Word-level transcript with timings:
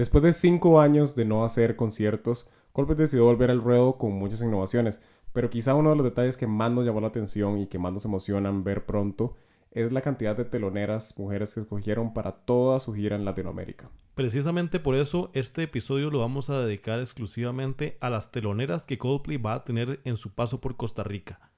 Después 0.00 0.24
de 0.24 0.32
cinco 0.32 0.80
años 0.80 1.14
de 1.14 1.26
no 1.26 1.44
hacer 1.44 1.76
conciertos, 1.76 2.48
Coldplay 2.72 2.96
decidió 2.96 3.26
volver 3.26 3.50
al 3.50 3.60
ruedo 3.60 3.98
con 3.98 4.12
muchas 4.12 4.40
innovaciones, 4.40 5.02
pero 5.34 5.50
quizá 5.50 5.74
uno 5.74 5.90
de 5.90 5.96
los 5.96 6.04
detalles 6.04 6.38
que 6.38 6.46
más 6.46 6.72
nos 6.72 6.86
llamó 6.86 7.02
la 7.02 7.08
atención 7.08 7.58
y 7.58 7.66
que 7.66 7.78
más 7.78 7.92
nos 7.92 8.06
emocionan 8.06 8.64
ver 8.64 8.86
pronto 8.86 9.34
es 9.72 9.92
la 9.92 10.00
cantidad 10.00 10.34
de 10.34 10.46
teloneras 10.46 11.18
mujeres 11.18 11.52
que 11.52 11.60
escogieron 11.60 12.14
para 12.14 12.32
toda 12.32 12.80
su 12.80 12.94
gira 12.94 13.14
en 13.14 13.26
Latinoamérica. 13.26 13.90
Precisamente 14.14 14.80
por 14.80 14.94
eso 14.94 15.30
este 15.34 15.64
episodio 15.64 16.08
lo 16.08 16.20
vamos 16.20 16.48
a 16.48 16.62
dedicar 16.62 16.98
exclusivamente 16.98 17.98
a 18.00 18.08
las 18.08 18.32
teloneras 18.32 18.84
que 18.84 18.96
Coldplay 18.96 19.36
va 19.36 19.52
a 19.52 19.64
tener 19.64 20.00
en 20.04 20.16
su 20.16 20.34
paso 20.34 20.62
por 20.62 20.78
Costa 20.78 21.04
Rica. 21.04 21.50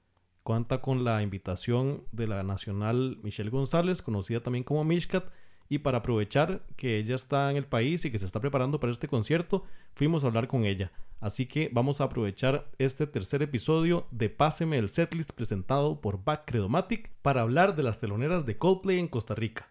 Cuenta 0.43 0.81
con 0.81 1.05
la 1.05 1.21
invitación 1.21 2.03
de 2.11 2.27
la 2.27 2.43
nacional 2.43 3.19
Michelle 3.23 3.51
González, 3.51 4.01
conocida 4.01 4.41
también 4.41 4.65
como 4.65 4.83
Mishkat, 4.83 5.23
y 5.73 5.79
para 5.79 5.99
aprovechar 5.99 6.61
que 6.75 6.99
ella 6.99 7.15
está 7.15 7.49
en 7.49 7.57
el 7.57 7.65
país 7.65 8.05
y 8.05 8.11
que 8.11 8.19
se 8.19 8.25
está 8.25 8.39
preparando 8.39 8.79
para 8.79 8.91
este 8.91 9.07
concierto, 9.07 9.63
fuimos 9.95 10.23
a 10.23 10.27
hablar 10.27 10.47
con 10.47 10.65
ella. 10.65 10.91
Así 11.19 11.47
que 11.47 11.69
vamos 11.71 11.99
a 11.99 12.03
aprovechar 12.03 12.69
este 12.77 13.07
tercer 13.07 13.41
episodio 13.41 14.05
de 14.11 14.29
Páseme 14.29 14.77
el 14.77 14.89
setlist 14.89 15.31
presentado 15.31 15.99
por 15.99 16.23
Back 16.23 16.43
Credomatic 16.45 17.09
para 17.23 17.41
hablar 17.41 17.75
de 17.75 17.81
las 17.81 17.99
teloneras 17.99 18.45
de 18.45 18.57
Coldplay 18.57 18.99
en 18.99 19.07
Costa 19.07 19.33
Rica. 19.33 19.67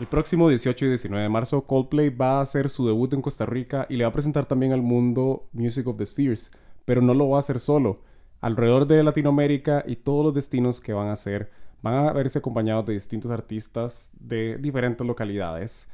El 0.00 0.06
próximo 0.06 0.48
18 0.48 0.86
y 0.86 0.88
19 0.88 1.24
de 1.24 1.28
marzo, 1.28 1.66
Coldplay 1.66 2.08
va 2.08 2.38
a 2.38 2.40
hacer 2.40 2.70
su 2.70 2.86
debut 2.86 3.12
en 3.12 3.20
Costa 3.20 3.44
Rica 3.44 3.86
y 3.90 3.96
le 3.96 4.04
va 4.04 4.08
a 4.08 4.12
presentar 4.14 4.46
también 4.46 4.72
al 4.72 4.80
mundo 4.80 5.50
Music 5.52 5.86
of 5.86 5.98
the 5.98 6.06
Spheres, 6.06 6.52
pero 6.84 7.02
no 7.02 7.14
lo 7.14 7.28
va 7.28 7.36
a 7.36 7.40
hacer 7.40 7.60
solo. 7.60 8.00
Alrededor 8.40 8.86
de 8.86 9.02
Latinoamérica 9.02 9.84
y 9.86 9.96
todos 9.96 10.24
los 10.24 10.34
destinos 10.34 10.80
que 10.80 10.92
van 10.92 11.08
a 11.08 11.12
hacer 11.12 11.50
van 11.82 11.94
a 11.94 12.12
verse 12.12 12.38
acompañados 12.38 12.86
de 12.86 12.94
distintos 12.94 13.30
artistas 13.30 14.10
de 14.18 14.58
diferentes 14.58 15.06
localidades. 15.06 15.88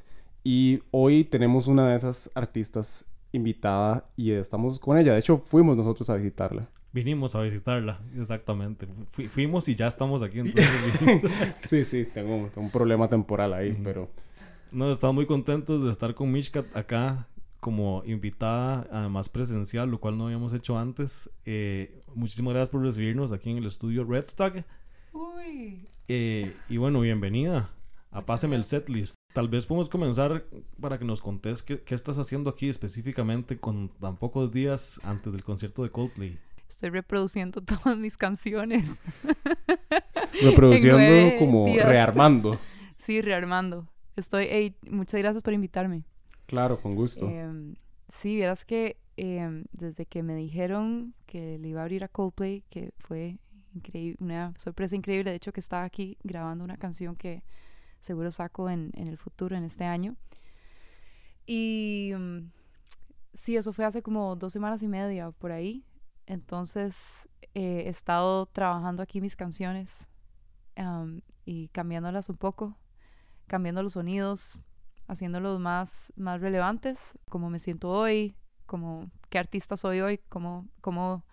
Y 0.45 0.83
hoy 0.91 1.25
tenemos 1.25 1.67
una 1.67 1.89
de 1.89 1.97
esas 1.97 2.31
artistas 2.35 3.05
invitada 3.33 4.09
y 4.17 4.31
estamos 4.33 4.79
con 4.79 4.97
ella. 4.97 5.13
De 5.13 5.19
hecho, 5.19 5.39
fuimos 5.39 5.77
nosotros 5.77 6.09
a 6.11 6.17
visitarla. 6.17 6.69
Vinimos 6.93 7.35
a 7.35 7.43
visitarla, 7.43 8.01
exactamente. 8.19 8.87
fuimos 9.09 9.69
y 9.69 9.75
ya 9.75 9.87
estamos 9.87 10.23
aquí. 10.23 10.43
sí, 11.59 11.85
sí, 11.85 12.07
tengo, 12.13 12.49
un 12.57 12.71
problema 12.71 13.09
temporal 13.09 13.53
ahí, 13.53 13.79
pero... 13.85 14.09
No, 14.73 14.91
estamos 14.91 15.15
muy 15.15 15.27
contentos 15.27 15.85
de 15.85 15.91
estar 15.91 16.15
con 16.15 16.33
Mishka 16.33 16.65
acá 16.75 17.27
como 17.67 18.05
invitada, 18.07 18.87
además 18.93 19.29
presencial, 19.29 19.91
lo 19.91 19.99
cual 19.99 20.17
no 20.17 20.27
habíamos 20.27 20.53
hecho 20.53 20.79
antes. 20.79 21.29
Eh, 21.45 22.01
muchísimas 22.15 22.55
gracias 22.55 22.71
por 22.71 22.81
recibirnos 22.81 23.33
aquí 23.33 23.51
en 23.51 23.57
el 23.57 23.67
estudio 23.67 24.05
Redstag. 24.05 24.65
Uy. 25.13 25.89
Eh, 26.07 26.55
y 26.69 26.77
bueno, 26.77 27.01
bienvenida 27.01 27.69
a 28.13 28.25
Páseme 28.25 28.55
el 28.55 28.63
Setlist. 28.63 29.17
Tal 29.35 29.49
vez 29.49 29.67
podemos 29.67 29.89
comenzar 29.89 30.45
para 30.81 30.97
que 30.97 31.05
nos 31.05 31.21
contes 31.21 31.65
qué, 31.65 31.81
qué 31.81 31.97
estás 31.97 32.21
haciendo 32.21 32.51
aquí 32.51 32.69
específicamente 32.69 33.59
con 33.59 33.89
tan 33.89 34.17
pocos 34.17 34.53
días 34.53 35.01
antes 35.03 35.33
del 35.33 35.43
concierto 35.43 35.83
de 35.83 35.91
Coldplay 35.91 36.39
estoy 36.69 36.91
reproduciendo 36.91 37.61
todas 37.63 37.99
mis 37.99 38.17
canciones. 38.17 39.01
Reproduciendo 40.43 41.37
como 41.39 41.75
rearmando. 41.75 42.61
Sí, 42.99 43.23
rearmando. 43.23 43.89
Estoy, 44.15 44.77
muchas 44.89 45.19
gracias 45.19 45.43
por 45.43 45.53
invitarme. 45.53 46.05
Claro, 46.47 46.81
con 46.81 46.95
gusto. 46.95 47.29
Em, 47.29 47.75
sí, 48.09 48.39
verás 48.39 48.65
que 48.65 48.97
em, 49.17 49.65
desde 49.73 50.07
que 50.07 50.23
me 50.23 50.35
dijeron 50.35 51.15
que 51.27 51.59
le 51.59 51.69
iba 51.69 51.81
a 51.81 51.85
abrir 51.85 52.05
a 52.05 52.09
Coldplay, 52.09 52.63
que 52.71 52.93
fue 52.99 53.39
increíble, 53.75 54.19
una 54.21 54.55
sorpresa 54.59 54.97
increíble, 54.97 55.31
de 55.31 55.37
hecho 55.37 55.53
que 55.53 55.61
estaba 55.61 55.85
aquí 55.85 56.17
grabando 56.23 56.65
una 56.65 56.77
canción 56.77 57.17
que 57.17 57.43
seguro 58.01 58.31
saco 58.31 58.71
en, 58.71 58.93
en 58.95 59.09
el 59.09 59.19
futuro, 59.19 59.57
en 59.57 59.65
este 59.65 59.85
año. 59.85 60.17
Y 61.47 62.11
em, 62.13 62.51
sí, 63.35 63.57
eso 63.57 63.73
fue 63.73 63.85
hace 63.85 64.03
como 64.03 64.37
dos 64.37 64.53
semanas 64.53 64.83
y 64.83 64.89
media 64.89 65.31
por 65.31 65.53
ahí. 65.53 65.85
Entonces 66.27 67.29
eh, 67.55 67.85
he 67.87 67.89
estado 67.89 68.47
trabajando 68.47 69.03
aquí 69.03 69.21
mis 69.21 69.37
canciones 69.37 70.09
y 71.47 71.69
cambiándolas 71.69 72.29
un 72.29 72.37
poco, 72.37 72.77
cambiando 73.47 73.83
los 73.83 73.95
sonidos, 73.95 74.61
haciéndolos 75.09 75.61
más, 75.61 76.13
más 76.17 76.41
relevantes, 76.41 77.19
cómo 77.29 77.51
me 77.51 77.59
siento 77.59 77.91
hoy, 77.91 78.37
como 78.67 79.11
qué 79.31 79.39
artista 79.39 79.77
soy 79.77 80.01
hoy, 80.01 80.19
cómo, 80.29 80.69
cómo 80.81 81.25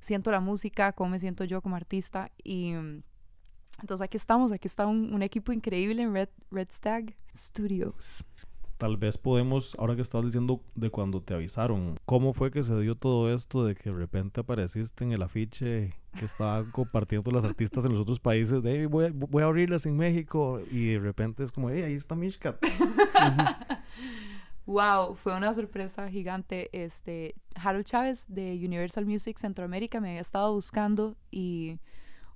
siento 0.00 0.30
la 0.30 0.40
música, 0.40 0.92
cómo 0.92 1.10
me 1.10 1.20
siento 1.20 1.44
yo 1.44 1.62
como 1.62 1.76
artista. 1.76 2.30
Y 2.42 2.72
entonces 3.80 4.02
aquí 4.02 4.16
estamos, 4.16 4.52
aquí 4.52 4.68
está 4.68 4.86
un, 4.86 5.14
un 5.14 5.22
equipo 5.22 5.52
increíble 5.52 6.02
en 6.02 6.12
Red, 6.12 6.28
Red 6.50 6.68
Stag 6.70 7.16
Studios 7.34 8.24
tal 8.84 8.96
vez 8.96 9.18
podemos, 9.18 9.74
ahora 9.78 9.96
que 9.96 10.02
estás 10.02 10.22
diciendo 10.24 10.60
de 10.74 10.90
cuando 10.90 11.22
te 11.22 11.34
avisaron, 11.34 11.98
¿cómo 12.04 12.32
fue 12.32 12.50
que 12.50 12.62
se 12.62 12.78
dio 12.80 12.96
todo 12.96 13.32
esto 13.32 13.64
de 13.64 13.74
que 13.74 13.90
de 13.90 13.96
repente 13.96 14.40
apareciste 14.40 15.04
en 15.04 15.12
el 15.12 15.22
afiche 15.22 15.94
que 16.18 16.24
estaban 16.24 16.66
compartiendo 16.72 17.30
las 17.30 17.44
artistas 17.44 17.84
en 17.84 17.92
los 17.92 18.00
otros 18.02 18.20
países? 18.20 18.62
De 18.62 18.86
voy, 18.86 19.06
a, 19.06 19.10
voy 19.14 19.42
a 19.42 19.46
abrirlas 19.46 19.86
en 19.86 19.96
México 19.96 20.60
y 20.70 20.92
de 20.92 20.98
repente 20.98 21.44
es 21.44 21.52
como, 21.52 21.70
hey, 21.70 21.82
ahí 21.82 21.94
está 21.94 22.14
Mishkat. 22.14 22.56
wow, 24.66 25.14
fue 25.14 25.34
una 25.36 25.52
sorpresa 25.54 26.08
gigante. 26.08 26.68
Este, 26.72 27.34
Harold 27.54 27.84
Chávez 27.84 28.26
de 28.28 28.52
Universal 28.64 29.06
Music 29.06 29.38
Centroamérica 29.38 30.00
me 30.00 30.10
había 30.10 30.20
estado 30.20 30.52
buscando 30.52 31.16
y 31.30 31.78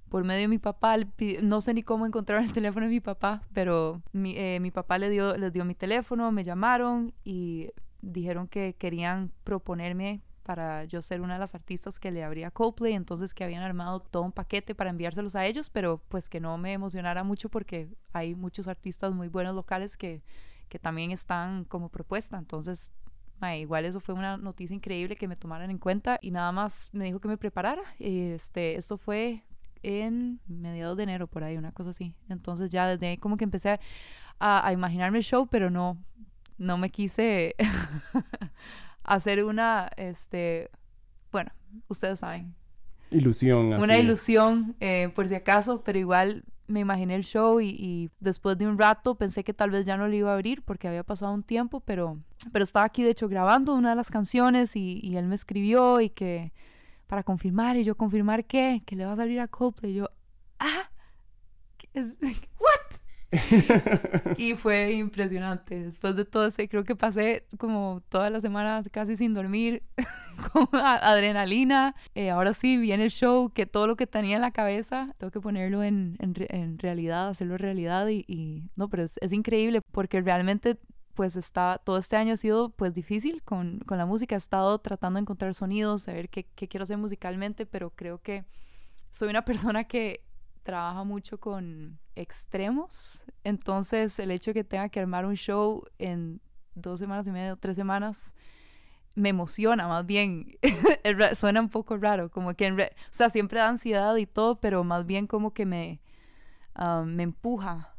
por 0.09 0.25
medio 0.25 0.43
de 0.43 0.49
mi 0.49 0.59
papá, 0.59 0.97
no 1.43 1.60
sé 1.60 1.75
ni 1.75 1.82
cómo 1.82 2.06
encontrar 2.06 2.43
el 2.43 2.53
teléfono 2.53 2.87
de 2.87 2.91
mi 2.91 3.00
papá, 3.00 3.43
pero 3.53 4.03
mi, 4.12 4.37
eh, 4.37 4.59
mi 4.60 4.71
papá 4.71 4.99
le 4.99 5.10
dio, 5.10 5.37
les 5.37 5.53
dio 5.53 5.65
mi 5.65 5.75
teléfono, 5.75 6.32
me 6.32 6.44
llamaron 6.44 7.12
y 7.25 7.70
dijeron 8.00 8.49
que 8.49 8.75
querían 8.75 9.32
proponerme 9.44 10.22
para 10.43 10.84
yo 10.84 11.03
ser 11.03 11.20
una 11.20 11.34
de 11.34 11.41
las 11.41 11.55
artistas 11.55 11.99
que 11.99 12.10
le 12.10 12.25
abría 12.25 12.50
Coldplay, 12.50 12.94
entonces 12.94 13.34
que 13.34 13.44
habían 13.44 13.62
armado 13.62 14.00
todo 14.00 14.22
un 14.22 14.32
paquete 14.32 14.75
para 14.75 14.88
enviárselos 14.88 15.37
a 15.37 15.44
ellos, 15.44 15.69
pero 15.69 16.00
pues 16.09 16.31
que 16.31 16.41
no 16.41 16.56
me 16.56 16.72
emocionara 16.72 17.22
mucho 17.22 17.50
porque 17.50 17.91
hay 18.15 18.34
muchos 18.34 18.66
artistas 18.66 19.12
muy 19.12 19.28
buenos 19.28 19.55
locales 19.55 19.99
que, 19.99 20.22
que 20.69 20.79
también 20.79 21.11
están 21.11 21.65
como 21.65 21.89
propuesta, 21.89 22.39
entonces 22.39 22.93
igual 23.56 23.84
eso 23.84 24.01
fue 24.01 24.15
una 24.15 24.37
noticia 24.37 24.75
increíble 24.75 25.17
que 25.17 25.29
me 25.29 25.37
tomaran 25.37 25.71
en 25.71 25.79
cuenta 25.79 26.19
y 26.21 26.31
nada 26.31 26.51
más 26.53 26.89
me 26.93 27.05
dijo 27.05 27.21
que 27.21 27.29
me 27.29 27.37
preparara. 27.37 27.83
Este, 27.99 28.77
esto 28.77 28.99
fue 28.99 29.45
en 29.83 30.41
mediados 30.49 30.97
de 30.97 31.05
enero, 31.05 31.29
por 31.29 31.45
ahí, 31.45 31.56
una 31.56 31.73
cosa 31.73 31.91
así. 31.91 32.15
Entonces 32.29 32.71
ya 32.71 32.89
desde 32.89 33.09
ahí 33.09 33.17
como 33.17 33.37
que 33.37 33.45
empecé 33.45 33.79
a, 34.41 34.73
imaginarme 34.73 35.19
el 35.19 35.25
show, 35.25 35.47
pero 35.47 35.71
no, 35.71 35.97
no 36.59 36.79
me 36.79 36.91
quise 36.91 37.55
hacer 39.05 39.45
una, 39.45 39.91
este, 39.97 40.71
bueno, 41.31 41.53
ustedes 41.89 42.19
saben. 42.19 42.55
Ilusión. 43.11 43.73
Una 43.75 43.99
ilusión, 43.99 44.77
eh, 44.81 45.11
por 45.15 45.29
si 45.29 45.35
acaso, 45.35 45.83
pero 45.83 45.99
igual 45.99 46.45
me 46.69 46.81
imaginé 46.81 47.15
el 47.15 47.25
show 47.25 47.61
y, 47.61 48.11
después 48.21 48.56
de 48.56 48.67
un 48.67 48.79
rato 48.79 49.17
pensé 49.17 49.43
que 49.43 49.55
tal 49.55 49.71
vez 49.71 49.84
ya 49.84 49.97
no 49.97 50.06
le 50.06 50.19
iba 50.19 50.31
a 50.31 50.34
abrir 50.34 50.62
porque 50.62 50.87
había 50.87 51.03
pasado 51.03 51.33
un 51.33 51.43
tiempo, 51.43 51.81
pero, 51.81 52.19
pero 52.53 52.62
estaba 52.62 52.84
aquí 52.84 53.03
de 53.03 53.11
hecho 53.11 53.29
grabando 53.29 53.75
una 53.75 53.91
de 53.91 53.97
las 53.97 54.11
canciones 54.11 54.77
y, 54.77 55.17
él 55.17 55.27
me 55.27 55.34
escribió 55.34 56.01
y 56.01 56.11
que 56.11 56.53
para 57.06 57.23
confirmar 57.23 57.77
y 57.77 57.84
yo 57.84 57.97
confirmar 57.97 58.45
qué, 58.45 58.83
que 58.87 58.95
le 58.95 59.06
va 59.06 59.12
a 59.12 59.17
salir 59.17 59.41
a 59.41 59.49
Coldplay. 59.49 59.93
Y 59.93 59.95
yo, 59.97 60.11
ah, 60.59 60.91
es. 61.95 62.17
y 64.39 64.55
fue 64.55 64.93
impresionante. 64.93 65.84
Después 65.84 66.16
de 66.16 66.25
todo 66.25 66.47
ese, 66.47 66.69
creo 66.69 66.84
que 66.84 66.97
pasé 66.97 67.47
como 67.59 68.03
todas 68.09 68.33
las 68.33 68.43
semanas 68.43 68.89
casi 68.91 69.16
sin 69.16 69.34
dormir, 69.34 69.83
con 70.53 70.69
adrenalina. 70.72 71.94
Eh, 72.15 72.31
ahora 72.31 72.55
sí, 72.55 72.77
viene 72.77 73.05
el 73.05 73.11
show, 73.11 73.50
que 73.50 73.67
todo 73.67 73.87
lo 73.87 73.97
que 73.97 74.06
tenía 74.06 74.37
en 74.37 74.43
la 74.43 74.50
cabeza, 74.50 75.15
tengo 75.19 75.31
que 75.31 75.41
ponerlo 75.41 75.82
en, 75.82 76.17
en, 76.20 76.79
realidad, 76.79 77.29
hacerlo 77.29 77.58
realidad. 77.58 78.08
Y, 78.08 78.25
y 78.26 78.70
no, 78.76 78.88
pero 78.88 79.03
es, 79.03 79.19
es 79.20 79.32
increíble 79.32 79.82
porque 79.93 80.20
realmente 80.20 80.79
pues 81.19 81.35
está, 81.35 81.81
todo 81.85 81.99
este 81.99 82.14
año 82.14 82.35
ha 82.35 82.37
sido 82.37 82.70
pues 82.70 82.94
difícil 82.94 83.43
con, 83.43 83.81
con 83.81 83.99
la 83.99 84.06
música, 84.06 84.37
he 84.37 84.38
estado 84.38 84.79
tratando 84.79 85.17
de 85.17 85.23
encontrar 85.23 85.53
sonidos, 85.53 86.05
saber 86.05 86.29
qué, 86.29 86.47
qué 86.55 86.69
quiero 86.69 86.85
hacer 86.85 86.97
musicalmente, 86.97 87.67
pero 87.67 87.91
creo 87.91 88.23
que 88.23 88.44
soy 89.11 89.29
una 89.29 89.44
persona 89.44 89.82
que 89.85 90.23
trabaja 90.69 91.03
mucho 91.03 91.41
con 91.41 91.99
extremos, 92.15 93.25
entonces 93.43 94.19
el 94.19 94.31
hecho 94.31 94.50
de 94.50 94.56
que 94.56 94.65
tenga 94.65 94.91
que 94.91 95.00
armar 95.00 95.25
un 95.25 95.35
show 95.35 95.82
en 95.99 96.43
dos 96.75 97.00
semanas 97.00 97.26
y 97.26 97.31
media 97.31 97.55
o 97.55 97.56
tres 97.56 97.75
semanas 97.75 98.35
me 99.15 99.31
emociona 99.31 99.88
más 99.88 100.05
bien, 100.05 100.59
suena 101.37 101.62
un 101.62 101.70
poco 101.70 101.97
raro, 101.97 102.31
como 102.31 102.53
que, 102.53 102.67
en 102.67 102.79
o 102.79 102.85
sea, 103.12 103.31
siempre 103.31 103.61
da 103.61 103.69
ansiedad 103.70 104.15
y 104.17 104.26
todo, 104.26 104.61
pero 104.61 104.85
más 104.85 105.06
bien 105.06 105.26
como 105.26 105.55
que 105.55 105.65
me, 105.65 106.03
ah, 106.75 107.03
me 107.03 107.23
empuja 107.23 107.94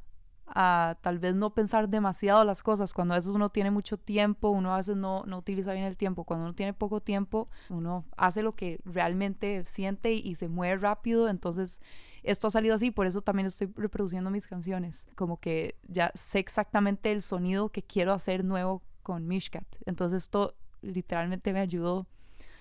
tal 0.53 1.19
vez 1.19 1.35
no 1.35 1.53
pensar 1.53 1.89
demasiado 1.89 2.43
las 2.43 2.63
cosas. 2.63 2.93
Cuando 2.93 3.13
a 3.13 3.17
veces 3.17 3.31
uno 3.31 3.49
tiene 3.49 3.71
mucho 3.71 3.97
tiempo, 3.97 4.49
uno 4.49 4.73
a 4.73 4.77
veces 4.77 4.95
no, 4.95 5.23
no 5.25 5.37
utiliza 5.37 5.73
bien 5.73 5.85
el 5.85 5.97
tiempo. 5.97 6.23
Cuando 6.23 6.45
uno 6.45 6.55
tiene 6.55 6.73
poco 6.73 7.01
tiempo, 7.01 7.49
uno 7.69 8.05
hace 8.17 8.43
lo 8.43 8.55
que 8.55 8.79
realmente 8.85 9.63
siente 9.65 10.13
y, 10.13 10.35
se 10.35 10.47
mueve 10.47 10.77
rápido. 10.77 11.29
Entonces, 11.29 11.81
esto 12.23 12.47
ha 12.47 12.51
salido 12.51 12.75
así, 12.75 12.91
por 12.91 13.07
eso 13.07 13.21
también 13.21 13.47
estoy 13.47 13.71
reproduciendo 13.75 14.29
mis 14.29 14.47
canciones. 14.47 15.07
Como 15.15 15.39
que 15.39 15.75
ya 15.87 16.11
sé 16.15 16.39
exactamente 16.39 17.11
el 17.11 17.21
sonido 17.21 17.69
que 17.69 17.83
quiero 17.83 18.13
hacer 18.13 18.43
nuevo 18.43 18.81
con 19.03 19.27
Mishkat. 19.27 19.65
Entonces, 19.85 20.23
esto 20.23 20.55
literalmente 20.81 21.51
me 21.53 21.59
ayudó 21.59 22.07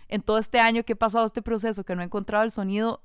en 0.08 0.22
todo 0.22 0.38
este 0.38 0.58
año 0.58 0.84
que 0.84 0.94
he 0.94 0.96
pasado 0.96 1.26
este 1.26 1.42
proceso, 1.42 1.84
que 1.84 1.94
no 1.94 2.02
he 2.02 2.06
encontrado 2.06 2.44
el 2.44 2.50
sonido 2.50 3.02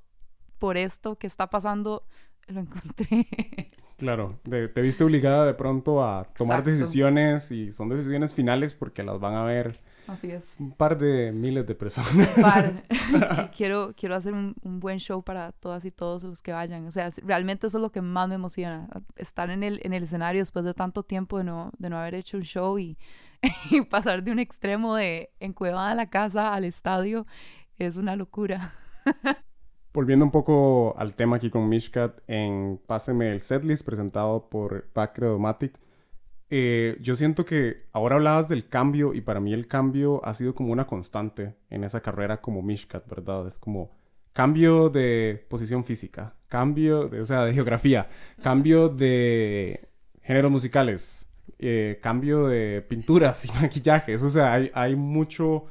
por 0.58 0.76
esto 0.76 1.16
que 1.16 1.26
está 1.26 1.50
pasando, 1.50 2.06
lo 2.46 2.60
encontré. 2.60 3.70
Claro, 3.96 4.40
te 4.42 4.82
viste 4.82 5.04
obligada 5.04 5.46
de 5.46 5.54
pronto 5.54 6.04
a 6.04 6.24
tomar 6.36 6.64
decisiones 6.64 7.50
y 7.50 7.70
son 7.70 7.88
decisiones 7.88 8.34
finales 8.34 8.74
porque 8.74 9.02
las 9.02 9.20
van 9.20 9.34
a 9.34 9.44
ver 9.44 9.80
Así 10.06 10.30
es. 10.30 10.56
un 10.58 10.72
par 10.72 10.98
de 10.98 11.32
miles 11.32 11.66
de 11.66 11.74
personas. 11.74 12.28
Par. 12.40 12.82
quiero, 13.56 13.94
quiero 13.96 14.14
hacer 14.14 14.34
un, 14.34 14.54
un, 14.62 14.80
buen 14.80 14.98
show 14.98 15.22
para 15.22 15.52
todas 15.52 15.84
y 15.84 15.90
todos 15.90 16.24
los 16.24 16.42
que 16.42 16.52
vayan. 16.52 16.86
O 16.86 16.90
sea, 16.90 17.10
realmente 17.22 17.66
eso 17.66 17.78
es 17.78 17.82
lo 17.82 17.90
que 17.90 18.02
más 18.02 18.28
me 18.28 18.34
emociona, 18.34 18.88
estar 19.16 19.50
en 19.50 19.62
el, 19.62 19.80
en 19.82 19.92
el 19.92 20.04
escenario 20.04 20.42
después 20.42 20.64
de 20.64 20.74
tanto 20.74 21.02
tiempo 21.02 21.38
de 21.38 21.44
no, 21.44 21.70
de 21.78 21.90
no 21.90 21.98
haber 21.98 22.14
hecho 22.14 22.36
un 22.36 22.42
show 22.42 22.78
y, 22.78 22.98
y 23.70 23.80
pasar 23.82 24.22
de 24.22 24.30
un 24.30 24.38
extremo 24.38 24.96
de 24.96 25.30
encuevada 25.40 25.90
a 25.90 25.94
la 25.94 26.10
casa 26.10 26.52
al 26.54 26.64
estadio 26.64 27.26
es 27.78 27.96
una 27.96 28.16
locura. 28.16 28.74
Volviendo 29.94 30.24
un 30.24 30.32
poco 30.32 30.96
al 30.98 31.14
tema 31.14 31.36
aquí 31.36 31.50
con 31.50 31.68
Mishkat, 31.68 32.18
en 32.26 32.80
Páseme 32.84 33.30
el 33.30 33.40
setlist 33.40 33.86
presentado 33.86 34.48
por 34.50 34.90
Backredomatic, 34.92 35.78
eh, 36.50 36.98
yo 37.00 37.14
siento 37.14 37.44
que 37.44 37.84
ahora 37.92 38.16
hablabas 38.16 38.48
del 38.48 38.68
cambio 38.68 39.14
y 39.14 39.20
para 39.20 39.38
mí 39.38 39.52
el 39.54 39.68
cambio 39.68 40.20
ha 40.24 40.34
sido 40.34 40.52
como 40.52 40.72
una 40.72 40.88
constante 40.88 41.54
en 41.70 41.84
esa 41.84 42.00
carrera 42.00 42.40
como 42.40 42.60
Mishkat, 42.60 43.08
¿verdad? 43.08 43.46
Es 43.46 43.56
como 43.56 43.92
cambio 44.32 44.90
de 44.90 45.46
posición 45.48 45.84
física, 45.84 46.34
cambio 46.48 47.08
de, 47.08 47.20
o 47.20 47.26
sea, 47.26 47.44
de 47.44 47.52
geografía, 47.54 48.08
cambio 48.42 48.88
de 48.88 49.90
géneros 50.22 50.50
musicales, 50.50 51.30
eh, 51.60 52.00
cambio 52.02 52.48
de 52.48 52.82
pinturas 52.82 53.44
y 53.44 53.52
maquillajes, 53.62 54.24
o 54.24 54.30
sea, 54.30 54.54
hay, 54.54 54.72
hay 54.74 54.96
mucho 54.96 55.66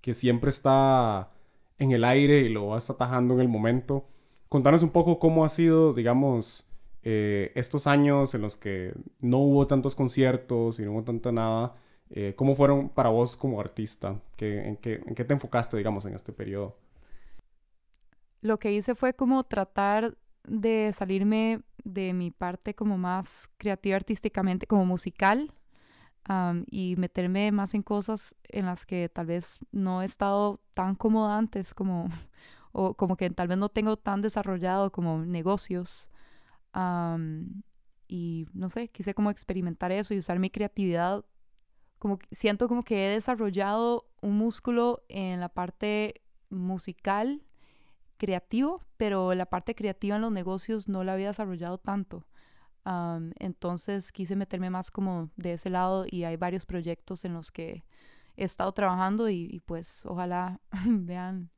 que 0.00 0.14
siempre 0.14 0.50
está 0.50 1.30
en 1.78 1.92
el 1.92 2.04
aire 2.04 2.40
y 2.40 2.48
lo 2.48 2.68
vas 2.68 2.90
atajando 2.90 3.34
en 3.34 3.40
el 3.40 3.48
momento. 3.48 4.06
Contanos 4.48 4.82
un 4.82 4.90
poco 4.90 5.18
cómo 5.18 5.44
ha 5.44 5.48
sido, 5.48 5.92
digamos, 5.92 6.68
eh, 7.02 7.52
estos 7.54 7.86
años 7.86 8.34
en 8.34 8.42
los 8.42 8.56
que 8.56 8.94
no 9.20 9.38
hubo 9.38 9.66
tantos 9.66 9.94
conciertos 9.94 10.78
y 10.80 10.84
no 10.84 10.92
hubo 10.92 11.04
tanta 11.04 11.32
nada. 11.32 11.76
Eh, 12.10 12.34
¿Cómo 12.36 12.56
fueron 12.56 12.88
para 12.88 13.10
vos 13.10 13.36
como 13.36 13.60
artista? 13.60 14.20
¿Qué, 14.36 14.66
en, 14.66 14.76
qué, 14.76 15.02
¿En 15.06 15.14
qué 15.14 15.24
te 15.24 15.34
enfocaste, 15.34 15.76
digamos, 15.76 16.06
en 16.06 16.14
este 16.14 16.32
periodo? 16.32 16.76
Lo 18.40 18.58
que 18.58 18.72
hice 18.72 18.94
fue 18.94 19.14
como 19.14 19.44
tratar 19.44 20.16
de 20.44 20.92
salirme 20.92 21.60
de 21.84 22.12
mi 22.14 22.30
parte 22.30 22.74
como 22.74 22.96
más 22.96 23.50
creativa 23.58 23.96
artísticamente, 23.96 24.66
como 24.66 24.84
musical, 24.84 25.52
y 26.70 26.96
meterme 26.96 27.50
más 27.52 27.74
en 27.74 27.82
cosas 27.82 28.34
en 28.44 28.66
las 28.66 28.84
que 28.84 29.08
tal 29.08 29.26
vez 29.26 29.58
no 29.72 30.02
he 30.02 30.04
estado 30.04 30.60
tan 30.74 30.94
cómoda 30.94 31.38
antes, 31.38 31.72
como, 31.74 32.08
o 32.72 32.94
como 32.94 33.16
que 33.16 33.30
tal 33.30 33.48
vez 33.48 33.58
no 33.58 33.68
tengo 33.68 33.96
tan 33.96 34.20
desarrollado 34.22 34.92
como 34.92 35.24
negocios. 35.24 36.10
y 38.08 38.46
no 38.52 38.68
sé, 38.70 38.88
quise 38.88 39.14
como 39.14 39.30
experimentar 39.30 39.92
eso 39.92 40.14
y 40.14 40.18
usar 40.18 40.38
mi 40.38 40.50
creatividad. 40.50 41.24
Como 41.98 42.18
siento 42.30 42.68
como 42.68 42.84
que 42.84 43.06
he 43.06 43.10
desarrollado 43.10 44.08
un 44.20 44.36
músculo 44.38 45.02
en 45.08 45.40
la 45.40 45.48
parte 45.48 46.22
musical, 46.50 47.42
creativo, 48.18 48.84
pero 48.96 49.34
la 49.34 49.46
parte 49.46 49.74
creativa 49.74 50.16
en 50.16 50.22
los 50.22 50.32
negocios 50.32 50.88
no 50.88 51.04
la 51.04 51.14
había 51.14 51.28
desarrollado 51.28 51.78
tanto 51.78 52.27
entonces 53.38 54.12
quise 54.12 54.36
meterme 54.36 54.70
más 54.70 54.90
como 54.90 55.30
de 55.36 55.54
ese 55.54 55.70
lado 55.70 56.06
y 56.10 56.24
hay 56.24 56.36
varios 56.36 56.64
proyectos 56.64 57.24
en 57.24 57.34
los 57.34 57.50
que 57.50 57.84
he 58.36 58.44
estado 58.44 58.72
trabajando 58.72 59.28
y, 59.28 59.60
pues 59.66 60.06
ojalá 60.06 60.60
vean 60.86 61.50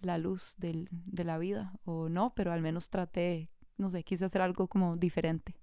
la 0.00 0.18
luz 0.18 0.54
del, 0.58 0.88
de 0.90 1.24
la 1.24 1.38
vida 1.38 1.72
o 1.84 2.08
no, 2.08 2.32
pero 2.34 2.52
al 2.52 2.62
menos 2.62 2.90
traté, 2.90 3.50
no 3.76 3.90
sé, 3.90 4.04
quise 4.04 4.24
hacer 4.24 4.40
algo 4.40 4.68
como 4.68 4.96
diferente. 4.96 5.56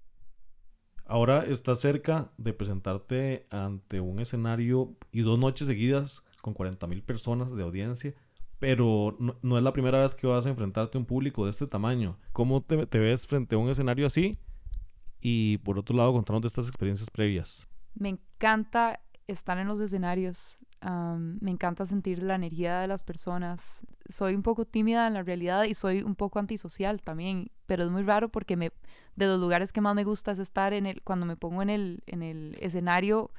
Ahora 1.05 1.45
estás 1.45 1.79
cerca 1.79 2.31
de 2.37 2.51
presentarte 2.53 3.47
ante 3.51 4.01
un 4.01 4.19
escenario 4.19 4.95
y 5.11 5.21
dos 5.21 5.37
noches 5.37 5.67
seguidas 5.67 6.23
con 6.41 6.53
40 6.53 6.85
mil 6.87 7.03
personas 7.03 7.55
de 7.55 7.63
audiencia, 7.63 8.13
pero 8.59 9.15
no, 9.19 9.57
es 9.57 9.63
la 9.63 9.71
primera 9.71 9.99
vez 9.99 10.15
que 10.15 10.27
vas 10.27 10.45
a 10.45 10.49
enfrentarte 10.49 10.97
a 10.97 10.99
un 10.99 11.05
público 11.05 11.45
de 11.45 11.51
este 11.51 11.67
tamaño. 11.67 12.17
¿Cómo 12.33 12.61
te 12.61 12.99
ves 12.99 13.27
frente 13.27 13.55
a 13.55 13.59
un 13.59 13.69
escenario 13.69 14.07
así? 14.07 14.35
Y 15.27 15.57
por 15.57 15.79
otro 15.79 15.97
lado 15.97 16.13
contarnos 16.13 16.43
de 16.43 16.49
estas 16.49 16.67
experiencias 16.67 17.09
previas. 17.09 17.67
Me 17.95 18.09
encanta 18.09 18.99
estar 19.25 19.57
en 19.57 19.67
los 19.67 19.79
escenarios, 19.79 20.59
me 21.41 21.49
encanta 21.49 21.87
sentir 21.87 22.21
la 22.21 22.35
energía 22.35 22.77
de 22.77 22.87
las 22.87 23.01
personas. 23.01 23.83
Soy 24.07 24.35
un 24.35 24.43
poco 24.43 24.65
tímida 24.65 25.07
en 25.07 25.15
la 25.15 25.23
realidad 25.23 25.63
y 25.63 25.73
soy 25.73 26.03
un 26.03 26.13
poco 26.13 26.37
antisocial 26.37 27.01
también, 27.01 27.49
pero 27.65 27.83
es 27.85 27.89
muy 27.89 28.03
raro 28.03 28.29
porque 28.29 28.55
me, 28.55 28.71
de 29.15 29.25
los 29.25 29.41
lugares 29.41 29.71
que 29.71 29.81
más 29.81 29.95
me 29.95 30.03
gusta 30.03 30.33
es 30.33 30.37
estar 30.37 30.73
en 30.73 30.85
el, 30.85 31.01
cuando 31.01 31.25
me 31.25 31.35
pongo 31.35 31.63
en 31.63 31.71
el, 31.71 32.03
en 32.05 32.21
el 32.21 32.55
escenario, 32.61 33.31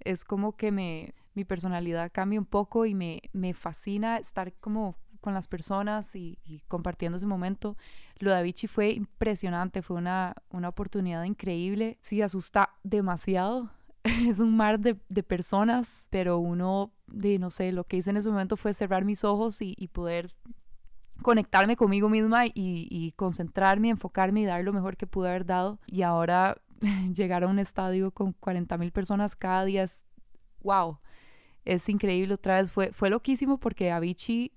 es 0.00 0.24
como 0.24 0.56
que 0.56 0.72
me, 0.72 1.12
mi 1.34 1.44
personalidad 1.44 2.10
cambia 2.14 2.40
un 2.40 2.46
poco 2.46 2.86
y 2.86 2.94
me, 2.94 3.20
me 3.34 3.52
fascina 3.52 4.16
estar 4.16 4.54
como 4.54 4.96
con 5.20 5.34
las 5.34 5.46
personas 5.46 6.14
y, 6.14 6.38
compartiendo 6.68 7.16
ese 7.16 7.26
momento. 7.26 7.76
Lo 8.18 8.30
de 8.30 8.38
Avicii 8.38 8.68
fue 8.68 8.90
impresionante, 8.90 9.82
fue 9.82 9.96
una, 9.96 10.34
una 10.50 10.68
oportunidad 10.68 11.24
increíble. 11.24 11.98
Sí, 12.00 12.22
asusta 12.22 12.70
demasiado. 12.82 13.70
es 14.04 14.38
un 14.38 14.56
mar 14.56 14.78
de, 14.78 14.96
de, 15.08 15.22
personas, 15.22 16.06
pero 16.10 16.38
uno, 16.38 16.92
de, 17.06 17.38
no 17.38 17.50
sé, 17.50 17.72
lo 17.72 17.84
que 17.84 17.96
hice 17.96 18.10
en 18.10 18.18
ese 18.18 18.30
momento 18.30 18.56
fue 18.56 18.72
cerrar 18.74 19.04
mis 19.04 19.24
ojos 19.24 19.60
y, 19.62 19.74
y 19.76 19.88
poder 19.88 20.34
conectarme 21.22 21.76
conmigo 21.76 22.08
misma 22.08 22.46
y, 22.46 22.52
y, 22.54 23.12
concentrarme, 23.12 23.90
enfocarme 23.90 24.42
y 24.42 24.44
dar 24.44 24.62
lo 24.64 24.72
mejor 24.72 24.96
que 24.96 25.06
pude 25.06 25.28
haber 25.28 25.46
dado. 25.46 25.78
Y 25.86 26.02
ahora 26.02 26.60
llegar 27.14 27.44
a 27.44 27.48
un 27.48 27.58
estadio 27.58 28.10
con 28.10 28.32
40 28.32 28.76
mil 28.78 28.92
personas 28.92 29.34
cada 29.34 29.64
día 29.64 29.82
es, 29.82 30.06
wow, 30.62 30.98
es 31.64 31.88
increíble. 31.88 32.34
Otra 32.34 32.60
vez 32.60 32.70
fue, 32.70 32.92
fue 32.92 33.10
loquísimo 33.10 33.58
porque 33.58 33.90
Avicii 33.90 34.52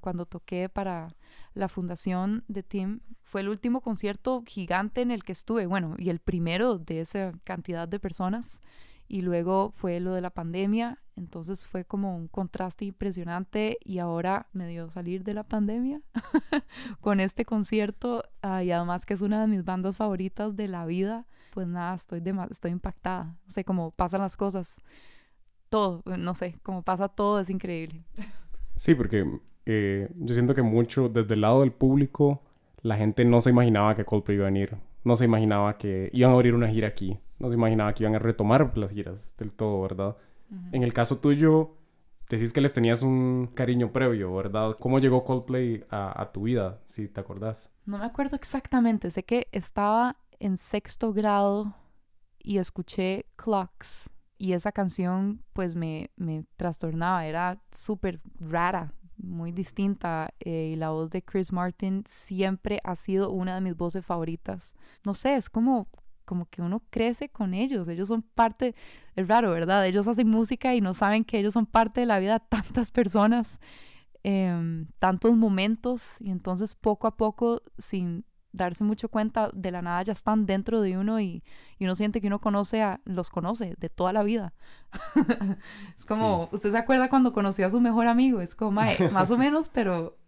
cuando 0.00 0.26
toqué 0.26 0.68
para 0.68 1.14
la 1.54 1.68
fundación 1.68 2.44
de 2.48 2.62
Tim. 2.62 3.00
Fue 3.22 3.40
el 3.40 3.48
último 3.48 3.80
concierto 3.80 4.42
gigante 4.46 5.00
en 5.00 5.10
el 5.10 5.24
que 5.24 5.32
estuve, 5.32 5.66
bueno, 5.66 5.94
y 5.98 6.10
el 6.10 6.18
primero 6.18 6.78
de 6.78 7.00
esa 7.00 7.32
cantidad 7.44 7.88
de 7.88 8.00
personas. 8.00 8.60
Y 9.08 9.22
luego 9.22 9.72
fue 9.76 10.00
lo 10.00 10.14
de 10.14 10.22
la 10.22 10.30
pandemia, 10.30 11.02
entonces 11.16 11.66
fue 11.66 11.84
como 11.84 12.16
un 12.16 12.28
contraste 12.28 12.86
impresionante 12.86 13.76
y 13.84 13.98
ahora 13.98 14.48
me 14.52 14.66
dio 14.66 14.90
salir 14.90 15.24
de 15.24 15.34
la 15.34 15.42
pandemia 15.42 16.00
con 17.00 17.20
este 17.20 17.44
concierto 17.44 18.24
y 18.42 18.70
además 18.70 19.04
que 19.04 19.12
es 19.12 19.20
una 19.20 19.40
de 19.40 19.48
mis 19.48 19.64
bandas 19.64 19.96
favoritas 19.96 20.56
de 20.56 20.68
la 20.68 20.86
vida, 20.86 21.26
pues 21.52 21.66
nada, 21.66 21.94
estoy, 21.94 22.22
estoy 22.50 22.70
impactada. 22.70 23.36
No 23.44 23.50
sé 23.50 23.64
cómo 23.64 23.90
pasan 23.90 24.22
las 24.22 24.36
cosas, 24.36 24.80
todo, 25.68 26.02
no 26.04 26.34
sé, 26.34 26.58
cómo 26.62 26.82
pasa 26.82 27.08
todo 27.08 27.40
es 27.40 27.50
increíble. 27.50 28.04
Sí, 28.76 28.94
porque 28.94 29.26
eh, 29.66 30.08
yo 30.16 30.34
siento 30.34 30.54
que 30.54 30.62
mucho 30.62 31.08
desde 31.08 31.34
el 31.34 31.40
lado 31.40 31.60
del 31.60 31.72
público, 31.72 32.42
la 32.82 32.96
gente 32.96 33.24
no 33.24 33.40
se 33.40 33.50
imaginaba 33.50 33.94
que 33.94 34.04
Coldplay 34.04 34.36
iba 34.36 34.46
a 34.46 34.50
venir. 34.50 34.76
No 35.04 35.16
se 35.16 35.24
imaginaba 35.24 35.78
que 35.78 36.10
iban 36.12 36.32
a 36.32 36.34
abrir 36.34 36.54
una 36.54 36.68
gira 36.68 36.88
aquí. 36.88 37.18
No 37.38 37.48
se 37.48 37.54
imaginaba 37.54 37.92
que 37.92 38.04
iban 38.04 38.14
a 38.14 38.18
retomar 38.18 38.76
las 38.76 38.92
giras 38.92 39.34
del 39.36 39.52
todo, 39.52 39.80
¿verdad? 39.82 40.16
En 40.70 40.82
el 40.82 40.92
caso 40.92 41.18
tuyo, 41.18 41.76
decís 42.28 42.52
que 42.52 42.60
les 42.60 42.72
tenías 42.72 43.02
un 43.02 43.50
cariño 43.54 43.90
previo, 43.90 44.34
¿verdad? 44.34 44.76
¿Cómo 44.78 44.98
llegó 44.98 45.24
Coldplay 45.24 45.84
a, 45.90 46.20
a 46.20 46.30
tu 46.30 46.42
vida, 46.42 46.80
si 46.86 47.08
te 47.08 47.20
acordás? 47.20 47.72
No 47.86 47.98
me 47.98 48.04
acuerdo 48.04 48.36
exactamente. 48.36 49.10
Sé 49.10 49.24
que 49.24 49.48
estaba 49.50 50.16
en 50.38 50.56
sexto 50.56 51.12
grado 51.12 51.74
y 52.38 52.58
escuché 52.58 53.26
Clocks. 53.36 54.10
Y 54.36 54.54
esa 54.54 54.72
canción 54.72 55.42
pues 55.52 55.76
me, 55.76 56.10
me 56.16 56.44
trastornaba, 56.56 57.26
era 57.26 57.62
súper 57.70 58.20
rara, 58.40 58.92
muy 59.22 59.52
distinta 59.52 60.34
eh, 60.40 60.70
y 60.72 60.76
la 60.76 60.90
voz 60.90 61.10
de 61.10 61.22
Chris 61.22 61.52
Martin 61.52 62.04
siempre 62.06 62.80
ha 62.84 62.96
sido 62.96 63.30
una 63.30 63.54
de 63.54 63.60
mis 63.60 63.76
voces 63.76 64.04
favoritas. 64.04 64.74
No 65.04 65.14
sé, 65.14 65.36
es 65.36 65.48
como 65.48 65.88
como 66.24 66.46
que 66.46 66.62
uno 66.62 66.82
crece 66.90 67.28
con 67.28 67.52
ellos, 67.52 67.88
ellos 67.88 68.08
son 68.08 68.22
parte, 68.22 68.74
es 69.16 69.28
raro, 69.28 69.50
¿verdad? 69.50 69.86
Ellos 69.86 70.06
hacen 70.06 70.28
música 70.28 70.74
y 70.74 70.80
no 70.80 70.94
saben 70.94 71.24
que 71.24 71.38
ellos 71.38 71.52
son 71.52 71.66
parte 71.66 72.00
de 72.00 72.06
la 72.06 72.18
vida 72.18 72.38
de 72.38 72.44
tantas 72.48 72.90
personas, 72.90 73.58
em, 74.22 74.86
tantos 74.98 75.36
momentos, 75.36 76.16
y 76.20 76.30
entonces 76.30 76.74
poco 76.74 77.06
a 77.06 77.16
poco, 77.16 77.60
sin 77.76 78.24
darse 78.52 78.84
mucho 78.84 79.08
cuenta, 79.08 79.50
de 79.52 79.70
la 79.70 79.82
nada 79.82 80.02
ya 80.02 80.12
están 80.12 80.46
dentro 80.46 80.80
de 80.80 80.96
uno 80.98 81.20
y, 81.20 81.42
y 81.78 81.84
uno 81.84 81.94
siente 81.94 82.20
que 82.20 82.26
uno 82.26 82.40
conoce 82.40 82.82
a, 82.82 83.00
los 83.04 83.30
conoce 83.30 83.74
de 83.78 83.88
toda 83.88 84.12
la 84.12 84.22
vida. 84.22 84.54
es 85.98 86.04
como, 86.06 86.48
¿usted 86.52 86.70
se 86.70 86.78
acuerda 86.78 87.08
cuando 87.08 87.32
conoció 87.32 87.66
a 87.66 87.70
su 87.70 87.80
mejor 87.80 88.06
amigo? 88.06 88.40
Es 88.40 88.54
como, 88.54 88.80
más 89.12 89.30
o 89.30 89.38
menos, 89.38 89.68
pero, 89.68 90.18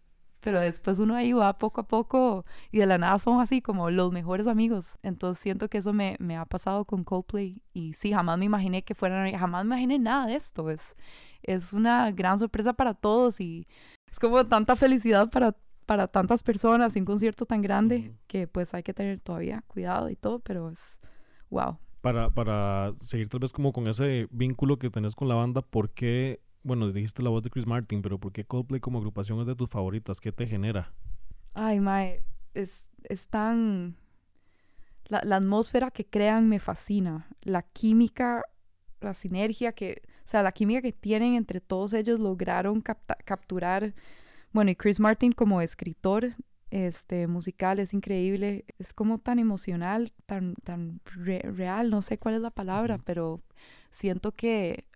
pero 0.41 0.61
después 0.61 0.99
uno 0.99 1.15
ahí 1.15 1.33
va 1.33 1.59
poco 1.59 1.83
a 1.83 1.89
poco 1.89 2.45
y 2.71 2.79
de 2.79 2.87
la 2.87 2.99
nada 2.99 3.19
son 3.19 3.41
así 3.41 3.61
como 3.61 3.91
los 3.91 4.13
mejores 4.13 4.47
amigos. 4.47 4.99
Entonces 5.03 5.43
siento 5.43 5.69
que 5.69 5.79
eso 5.79 5.93
me, 5.93 6.17
me 6.19 6.37
ha 6.37 6.47
pasado 6.47 6.85
con 6.85 7.05
Coldplay 7.05 7.63
y 7.73 7.95
sí, 7.95 8.13
jamás 8.13 8.39
me 8.39 8.47
imaginé 8.47 8.85
que 8.85 8.95
fueran, 8.95 9.31
jamás 9.33 9.65
me 9.65 9.75
imaginé 9.75 9.99
nada 9.99 10.27
de 10.27 10.37
esto. 10.37 10.71
Es, 10.71 10.97
es 11.43 11.73
una 11.73 12.11
gran 12.13 12.39
sorpresa 12.39 12.73
para 12.73 12.95
todos 12.95 13.41
y 13.41 13.67
es 14.11 14.19
como 14.19 14.47
tanta 14.47 14.77
felicidad 14.77 15.29
para 15.31 15.57
para 15.87 16.09
tantas 16.09 16.43
personas 16.43 16.97
y 16.97 17.01
un 17.01 17.05
concierto 17.05 17.45
tan 17.45 17.63
grande 17.63 18.15
que 18.27 18.47
pues 18.47 18.75
hay 18.75 18.83
que 18.83 18.95
tener 18.95 19.21
todavía 19.21 19.63
cuidado 19.67 20.11
y 20.11 20.17
todo, 20.17 20.39
pero 20.41 20.71
es 20.71 20.99
wow. 21.51 21.79
Para, 22.01 22.31
para 22.31 22.95
seguir 23.01 23.29
tal 23.29 23.41
vez 23.41 23.53
como 23.53 23.73
con 23.73 23.87
ese 23.87 24.29
vínculo 24.31 24.79
que 24.79 24.91
tenés 24.91 25.15
con 25.15 25.29
la 25.29 25.35
banda, 25.35 25.63
¿por 25.63 25.91
qué, 25.91 26.41
bueno, 26.63 26.91
dijiste 26.91 27.23
la 27.23 27.31
voz 27.31 27.43
de 27.43 27.51
Chris 27.51 27.67
Martin, 27.67 28.03
pero 28.03 28.19
¿por 28.19 28.33
qué 28.33 28.45
Coldplay 28.45 28.81
como 28.81 28.99
agrupación 28.99 29.41
es 29.41 29.47
de 29.47 29.55
tus 29.55 29.71
favoritas? 29.71 30.21
¿Qué 30.21 30.33
te 30.33 30.47
genera? 30.47 30.93
Ay, 31.55 31.81
Mae, 31.81 32.25
es, 32.53 32.87
es 33.05 33.29
tan... 33.29 33.97
La, 35.07 35.21
la 35.25 35.37
atmósfera 35.37 35.91
que 35.91 36.07
crean 36.07 36.49
me 36.49 36.61
fascina. 36.61 37.29
La 37.43 37.63
química, 37.63 38.43
la 39.01 39.15
sinergia 39.15 39.73
que... 39.73 40.03
O 40.25 40.29
sea, 40.29 40.43
la 40.43 40.53
química 40.53 40.81
que 40.81 40.93
tienen 40.93 41.35
entre 41.35 41.61
todos 41.61 41.93
ellos 41.93 42.19
lograron 42.19 42.81
capturar 42.81 43.95
bueno, 44.55 44.71
y 44.71 44.77
Chris 44.77 45.01
Martin 45.01 45.33
como 45.33 45.61
escritor 45.61 46.37
este, 46.71 47.27
musical 47.27 47.81
es 47.81 47.93
increíble, 47.93 48.65
es 48.79 48.93
como 48.93 49.19
tan 49.19 49.41
emocional, 49.41 50.13
tan, 50.27 50.55
tan 50.63 51.01
real, 51.05 51.91
no 51.91 52.03
sé 52.03 52.19
cuál 52.19 52.37
es 52.37 52.41
la 52.41 52.51
palabra, 52.51 52.99
pero 53.05 53.43
siento 53.91 54.31
que, 54.31 54.87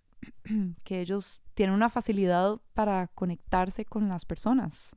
que 0.85 1.01
ellos 1.01 1.43
tienen 1.55 1.75
una 1.75 1.91
facilidad 1.91 2.61
para 2.73 3.09
conectarse 3.09 3.85
con 3.85 4.09
las 4.09 4.25
personas, 4.25 4.97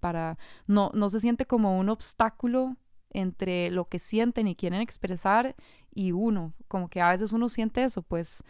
para, 0.00 0.36
no, 0.66 0.90
no 0.94 1.08
se 1.08 1.20
siente 1.20 1.46
como 1.46 1.78
un 1.78 1.88
obstáculo 1.88 2.76
entre 3.10 3.70
lo 3.70 3.84
que 3.84 4.00
sienten 4.00 4.48
y 4.48 4.56
quieren 4.56 4.80
expresar 4.80 5.54
y 5.94 6.10
uno, 6.10 6.54
como 6.66 6.88
que 6.88 7.00
a 7.00 7.12
veces 7.12 7.32
uno 7.32 7.48
siente 7.48 7.84
eso, 7.84 8.02
pues 8.02 8.42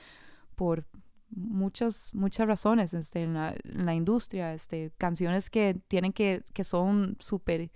por 0.56 0.86
muchas, 1.34 2.14
muchas 2.14 2.46
razones 2.46 2.94
este, 2.94 3.22
en, 3.22 3.34
la, 3.34 3.94
industria, 3.94 4.54
este, 4.54 4.92
canciones 4.98 5.50
que 5.50 5.80
tienen 5.88 6.12
que, 6.12 6.42
que 6.52 6.64
son 6.64 7.16
súper 7.18 7.70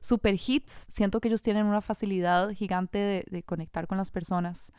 super 0.00 0.34
hits. 0.34 0.86
Siento 0.88 1.20
que 1.20 1.28
ellos 1.28 1.42
tienen 1.42 1.66
una 1.66 1.80
facilidad 1.80 2.50
gigante 2.50 2.98
de, 2.98 3.24
de, 3.30 3.42
conectar 3.44 3.86
con 3.86 3.98
las 3.98 4.10
personas. 4.10 4.72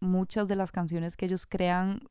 Muchas 0.00 0.48
de 0.48 0.56
las 0.56 0.70
canciones 0.70 1.16
que 1.16 1.24
ellos 1.24 1.46
crean, 1.46 2.02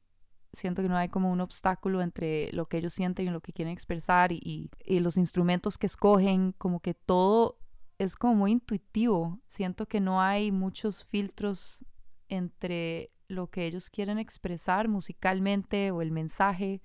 siento 0.51 0.81
que 0.81 0.89
no 0.89 0.97
hay 0.97 1.09
como 1.09 1.31
un 1.31 1.41
obstáculo 1.41 2.01
entre 2.01 2.51
lo 2.53 2.65
que 2.65 2.77
ellos 2.77 2.93
sienten 2.93 3.27
y 3.27 3.29
lo 3.29 3.41
que 3.41 3.53
quieren 3.53 3.71
expresar 3.71 4.31
y, 4.31 4.71
y 4.83 4.99
los 4.99 5.17
instrumentos 5.17 5.77
que 5.77 5.85
escogen, 5.85 6.53
como 6.53 6.79
que 6.79 6.95
todo 6.95 7.59
es 7.99 8.15
como 8.15 8.33
muy 8.33 8.51
intuitivo. 8.51 9.39
Siento 9.47 9.85
que 9.85 9.99
no 9.99 10.21
hay 10.21 10.51
muchos 10.51 11.05
filtros 11.05 11.85
entre 12.29 13.11
lo 13.27 13.47
que 13.47 13.65
ellos 13.65 13.89
quieren 13.89 14.19
expresar 14.19 14.87
musicalmente 14.87 15.91
o 15.91 16.01
el 16.01 16.11
mensaje. 16.11 16.81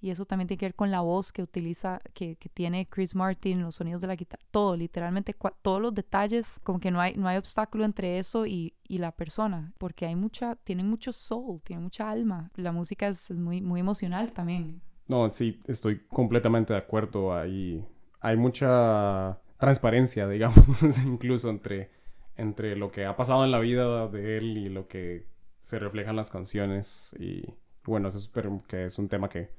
Y 0.00 0.10
eso 0.10 0.26
también 0.26 0.46
tiene 0.46 0.58
que 0.58 0.66
ver 0.66 0.74
con 0.76 0.90
la 0.92 1.00
voz 1.00 1.32
que 1.32 1.42
utiliza, 1.42 2.00
que, 2.14 2.36
que 2.36 2.48
tiene 2.48 2.86
Chris 2.86 3.16
Martin, 3.16 3.62
los 3.62 3.74
sonidos 3.74 4.00
de 4.00 4.06
la 4.06 4.14
guitarra, 4.14 4.44
todo, 4.52 4.76
literalmente 4.76 5.34
todos 5.60 5.82
los 5.82 5.92
detalles, 5.92 6.60
como 6.62 6.78
que 6.78 6.92
no 6.92 7.00
hay, 7.00 7.14
no 7.16 7.26
hay 7.26 7.36
obstáculo 7.36 7.84
entre 7.84 8.18
eso 8.18 8.46
y, 8.46 8.74
y, 8.86 8.98
la 8.98 9.10
persona, 9.10 9.72
porque 9.76 10.06
hay 10.06 10.14
mucha, 10.14 10.54
tienen 10.54 10.88
mucho 10.88 11.12
soul, 11.12 11.60
tienen 11.62 11.82
mucha 11.82 12.08
alma. 12.08 12.52
La 12.54 12.70
música 12.70 13.08
es, 13.08 13.32
muy, 13.32 13.60
muy 13.60 13.80
emocional 13.80 14.32
también. 14.32 14.80
No, 15.08 15.28
sí, 15.30 15.60
estoy 15.66 16.00
completamente 16.06 16.74
de 16.74 16.78
acuerdo. 16.78 17.34
Hay, 17.34 17.84
hay 18.20 18.36
mucha 18.36 19.40
transparencia, 19.58 20.28
digamos, 20.28 21.04
incluso 21.04 21.50
entre, 21.50 21.90
entre 22.36 22.76
lo 22.76 22.92
que 22.92 23.04
ha 23.04 23.16
pasado 23.16 23.44
en 23.44 23.50
la 23.50 23.58
vida 23.58 24.06
de 24.06 24.36
él 24.36 24.58
y 24.58 24.68
lo 24.68 24.86
que 24.86 25.26
se 25.60 25.78
reflejan 25.78 26.16
las 26.16 26.30
canciones 26.30 27.14
y 27.18 27.54
bueno, 27.84 28.08
eso 28.08 28.18
espero 28.18 28.58
que 28.68 28.84
es 28.84 28.98
un 28.98 29.08
tema 29.08 29.28
que 29.28 29.50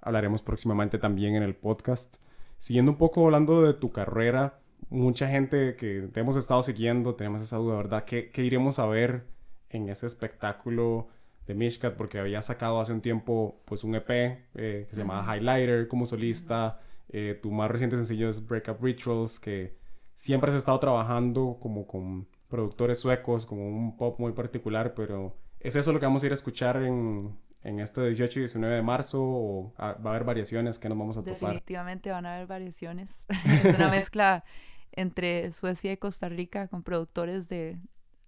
hablaremos 0.00 0.42
próximamente 0.42 0.98
también 0.98 1.34
en 1.34 1.42
el 1.42 1.54
podcast. 1.54 2.16
Siguiendo 2.58 2.92
un 2.92 2.98
poco 2.98 3.24
hablando 3.24 3.62
de 3.62 3.74
tu 3.74 3.90
carrera, 3.90 4.60
mucha 4.90 5.28
gente 5.28 5.76
que 5.76 6.08
te 6.12 6.20
hemos 6.20 6.36
estado 6.36 6.62
siguiendo, 6.62 7.14
tenemos 7.14 7.42
esa 7.42 7.56
duda, 7.56 7.76
¿verdad? 7.76 8.04
¿Qué, 8.04 8.30
qué 8.30 8.42
iremos 8.44 8.78
a 8.78 8.86
ver 8.86 9.26
en 9.70 9.88
ese 9.88 10.06
espectáculo 10.06 11.08
de 11.46 11.54
Mishkat? 11.54 11.96
Porque 11.96 12.18
había 12.18 12.42
sacado 12.42 12.80
hace 12.80 12.92
un 12.92 13.00
tiempo 13.00 13.62
pues 13.64 13.84
un 13.84 13.94
EP 13.94 14.10
eh, 14.10 14.86
que 14.88 14.94
se 14.94 15.00
llamaba 15.00 15.36
Highlighter 15.36 15.88
como 15.88 16.06
solista. 16.06 16.80
Eh, 17.08 17.38
tu 17.42 17.50
más 17.50 17.70
reciente 17.70 17.96
sencillo 17.96 18.28
es 18.28 18.46
Breakup 18.46 18.82
Rituals, 18.82 19.40
que 19.40 19.76
siempre 20.14 20.50
has 20.50 20.56
estado 20.56 20.78
trabajando 20.78 21.58
como 21.60 21.86
con 21.86 22.28
productores 22.50 22.98
suecos, 22.98 23.46
como 23.46 23.66
un 23.66 23.96
pop 23.96 24.18
muy 24.18 24.32
particular, 24.32 24.92
pero 24.94 25.36
¿es 25.60 25.76
eso 25.76 25.92
lo 25.92 26.00
que 26.00 26.06
vamos 26.06 26.22
a 26.22 26.26
ir 26.26 26.32
a 26.32 26.34
escuchar 26.34 26.82
en, 26.82 27.38
en 27.62 27.80
este 27.80 28.04
18 28.04 28.40
y 28.40 28.42
19 28.42 28.74
de 28.74 28.82
marzo 28.82 29.22
o 29.22 29.74
va 29.78 29.90
a 29.92 30.08
haber 30.10 30.24
variaciones 30.24 30.78
que 30.78 30.88
nos 30.88 30.98
vamos 30.98 31.16
a 31.16 31.20
topar? 31.20 31.40
Definitivamente 31.40 32.10
van 32.10 32.26
a 32.26 32.34
haber 32.34 32.46
variaciones. 32.46 33.10
es 33.64 33.76
una 33.76 33.88
mezcla 33.88 34.44
entre 34.92 35.52
Suecia 35.52 35.92
y 35.92 35.96
Costa 35.96 36.28
Rica 36.28 36.68
con 36.68 36.82
productores 36.82 37.48
de, 37.48 37.78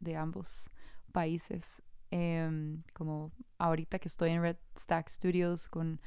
de 0.00 0.16
ambos 0.16 0.70
países. 1.12 1.82
Em, 2.10 2.82
como 2.92 3.32
ahorita 3.58 3.98
que 3.98 4.08
estoy 4.08 4.30
en 4.30 4.42
Red 4.42 4.56
Stack 4.78 5.08
Studios 5.08 5.68
con 5.68 6.00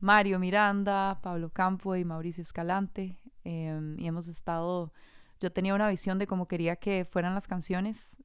Mario 0.00 0.38
Miranda, 0.38 1.20
Pablo 1.22 1.50
Campo 1.50 1.94
y 1.94 2.04
Mauricio 2.04 2.42
Escalante. 2.42 3.18
Em, 3.44 3.98
y 4.00 4.06
hemos 4.06 4.28
estado 4.28 4.92
yo 5.40 5.52
tenía 5.52 5.74
una 5.74 5.88
visión 5.88 6.18
de 6.18 6.26
cómo 6.26 6.48
quería 6.48 6.76
que 6.76 7.04
fueran 7.04 7.34
las 7.34 7.46
canciones 7.46 8.16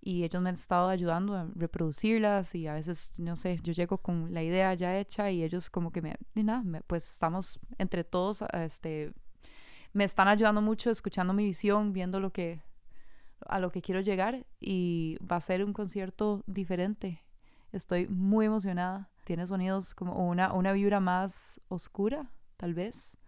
y 0.00 0.24
ellos 0.24 0.40
me 0.40 0.48
han 0.50 0.54
estado 0.54 0.88
ayudando 0.88 1.34
a 1.34 1.48
reproducirlas 1.54 2.54
y 2.54 2.66
a 2.66 2.74
veces, 2.74 3.12
no 3.18 3.36
sé, 3.36 3.58
yo 3.62 3.72
llego 3.72 3.98
con 3.98 4.32
la 4.32 4.42
idea 4.42 4.72
ya 4.74 4.96
hecha 4.98 5.30
y 5.30 5.42
ellos 5.42 5.70
como 5.70 5.90
que 5.90 6.02
me, 6.02 6.16
ni 6.34 6.44
nada, 6.44 6.62
pues 6.86 7.12
estamos 7.12 7.58
entre 7.78 8.04
todos, 8.04 8.42
este, 8.52 9.12
me 9.92 10.04
están 10.04 10.28
ayudando 10.28 10.62
mucho 10.62 10.90
escuchando 10.90 11.32
mi 11.32 11.44
visión, 11.44 11.92
viendo 11.92 12.20
lo 12.20 12.32
que, 12.32 12.62
a 13.46 13.58
lo 13.58 13.70
que 13.72 13.82
quiero 13.82 14.00
llegar 14.00 14.46
y 14.60 15.18
va 15.20 15.36
a 15.36 15.40
ser 15.40 15.64
un 15.64 15.72
concierto 15.72 16.44
diferente. 16.46 17.24
Estoy 17.72 18.08
muy 18.08 18.46
emocionada. 18.46 19.10
Tiene 19.24 19.46
sonidos 19.46 19.94
como 19.94 20.26
una, 20.26 20.54
una 20.54 20.72
vibra 20.72 21.00
más 21.00 21.60
oscura, 21.68 22.30
tal 22.56 22.72
vez 22.72 23.18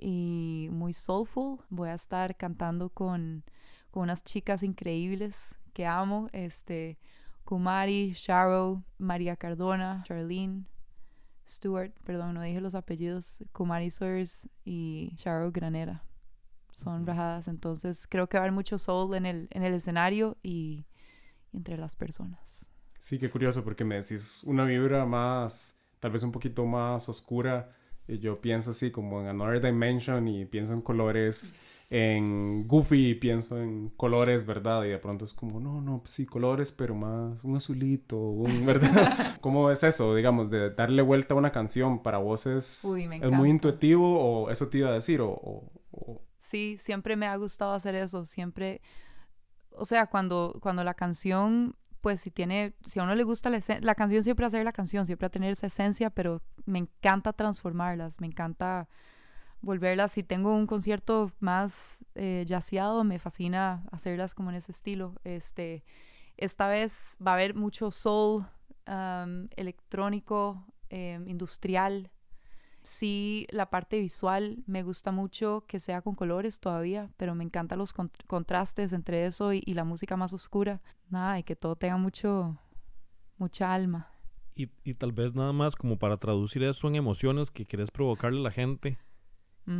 y 0.00 0.68
muy 0.72 0.92
soulful. 0.92 1.58
Voy 1.68 1.90
a 1.90 1.94
estar 1.94 2.36
cantando 2.36 2.88
con, 2.88 3.44
con 3.90 4.04
unas 4.04 4.24
chicas 4.24 4.62
increíbles 4.62 5.56
que 5.72 5.86
amo, 5.86 6.28
este, 6.32 6.98
Kumari, 7.44 8.12
Sharo, 8.16 8.82
María 8.98 9.36
Cardona, 9.36 10.02
Charlene, 10.06 10.64
Stewart, 11.48 11.92
perdón, 12.04 12.34
no 12.34 12.42
dije 12.42 12.60
los 12.60 12.74
apellidos, 12.74 13.42
Kumari 13.52 13.90
Sawyers 13.90 14.48
y 14.64 15.12
Sharo 15.16 15.50
Granera. 15.50 16.04
Son 16.70 17.06
rajadas, 17.06 17.48
entonces 17.48 18.06
creo 18.08 18.28
que 18.28 18.38
va 18.38 18.42
a 18.42 18.44
haber 18.44 18.52
mucho 18.52 18.78
soul 18.78 19.14
en 19.16 19.26
el, 19.26 19.48
en 19.50 19.64
el 19.64 19.74
escenario 19.74 20.36
y 20.42 20.86
entre 21.52 21.76
las 21.76 21.96
personas. 21.96 22.66
Sí, 23.00 23.18
qué 23.18 23.28
curioso, 23.28 23.64
porque 23.64 23.84
me 23.84 23.96
decís 23.96 24.42
una 24.44 24.64
vibra 24.64 25.04
más, 25.06 25.76
tal 25.98 26.12
vez 26.12 26.22
un 26.22 26.30
poquito 26.30 26.64
más 26.66 27.08
oscura 27.08 27.74
yo 28.18 28.40
pienso 28.40 28.70
así 28.70 28.90
como 28.90 29.20
en 29.20 29.28
Another 29.28 29.60
Dimension 29.60 30.26
y 30.28 30.44
pienso 30.44 30.72
en 30.72 30.80
colores, 30.80 31.54
en 31.90 32.66
Goofy 32.66 33.10
y 33.10 33.14
pienso 33.14 33.60
en 33.60 33.90
colores, 33.90 34.46
¿verdad? 34.46 34.84
Y 34.84 34.88
de 34.88 34.98
pronto 34.98 35.24
es 35.24 35.32
como, 35.32 35.60
no, 35.60 35.80
no, 35.80 36.00
pues 36.00 36.12
sí, 36.12 36.26
colores, 36.26 36.72
pero 36.72 36.94
más 36.94 37.42
un 37.44 37.56
azulito, 37.56 38.16
un, 38.16 38.64
¿verdad? 38.66 39.38
¿Cómo 39.40 39.70
es 39.70 39.82
eso, 39.82 40.14
digamos, 40.14 40.50
de 40.50 40.70
darle 40.70 41.02
vuelta 41.02 41.34
a 41.34 41.36
una 41.36 41.52
canción 41.52 42.02
para 42.02 42.18
vos 42.18 42.46
es, 42.46 42.84
es 42.84 43.30
muy 43.30 43.50
intuitivo 43.50 44.20
o 44.20 44.50
eso 44.50 44.68
te 44.68 44.78
iba 44.78 44.88
a 44.88 44.94
decir? 44.94 45.20
O, 45.22 45.70
Sí, 46.38 46.78
siempre 46.80 47.14
me 47.14 47.26
ha 47.26 47.36
gustado 47.36 47.74
hacer 47.74 47.94
eso, 47.94 48.26
siempre, 48.26 48.80
o 49.70 49.84
sea, 49.84 50.06
cuando, 50.06 50.58
cuando 50.60 50.82
la 50.82 50.94
canción 50.94 51.76
pues 52.00 52.20
si 52.20 52.30
tiene, 52.30 52.74
si 52.88 52.98
a 52.98 53.02
uno 53.02 53.14
le 53.14 53.24
gusta 53.24 53.50
la, 53.50 53.60
la 53.80 53.94
canción, 53.94 54.22
siempre 54.22 54.46
hacer 54.46 54.64
la 54.64 54.72
canción, 54.72 55.06
siempre 55.06 55.26
a 55.26 55.30
tener 55.30 55.52
esa 55.52 55.66
esencia, 55.66 56.10
pero 56.10 56.42
me 56.64 56.78
encanta 56.78 57.32
transformarlas, 57.32 58.20
me 58.20 58.26
encanta 58.26 58.88
volverlas. 59.62 60.12
Si 60.12 60.22
tengo 60.22 60.54
un 60.54 60.66
concierto 60.66 61.32
más 61.40 62.04
eh, 62.14 62.46
me 63.04 63.18
fascina 63.18 63.84
hacerlas 63.90 64.34
como 64.34 64.50
en 64.50 64.56
ese 64.56 64.72
estilo. 64.72 65.14
Este, 65.24 65.84
esta 66.36 66.68
vez 66.68 67.16
va 67.24 67.32
a 67.32 67.34
haber 67.34 67.54
mucho 67.54 67.90
soul, 67.90 68.46
electrónico, 69.56 70.66
em, 70.88 71.28
industrial. 71.28 72.10
Sí, 72.82 73.46
la 73.50 73.70
parte 73.70 73.98
visual 74.00 74.62
me 74.66 74.82
gusta 74.82 75.12
mucho 75.12 75.64
que 75.66 75.80
sea 75.80 76.02
con 76.02 76.14
colores 76.14 76.60
todavía, 76.60 77.10
pero 77.16 77.34
me 77.34 77.44
encantan 77.44 77.78
los 77.78 77.92
con- 77.92 78.10
contrastes 78.26 78.92
entre 78.92 79.26
eso 79.26 79.52
y, 79.52 79.62
y 79.66 79.74
la 79.74 79.84
música 79.84 80.16
más 80.16 80.32
oscura. 80.32 80.80
Nada, 81.08 81.38
y 81.38 81.42
que 81.44 81.56
todo 81.56 81.76
tenga 81.76 81.96
mucho, 81.96 82.56
mucha 83.38 83.72
alma. 83.74 84.08
Y, 84.54 84.68
y 84.84 84.94
tal 84.94 85.12
vez 85.12 85.34
nada 85.34 85.52
más 85.52 85.74
como 85.76 85.98
para 85.98 86.16
traducir 86.18 86.62
eso 86.64 86.88
en 86.88 86.96
emociones 86.96 87.50
que 87.50 87.64
querés 87.64 87.90
provocarle 87.90 88.40
a 88.40 88.42
la 88.42 88.50
gente. 88.50 88.98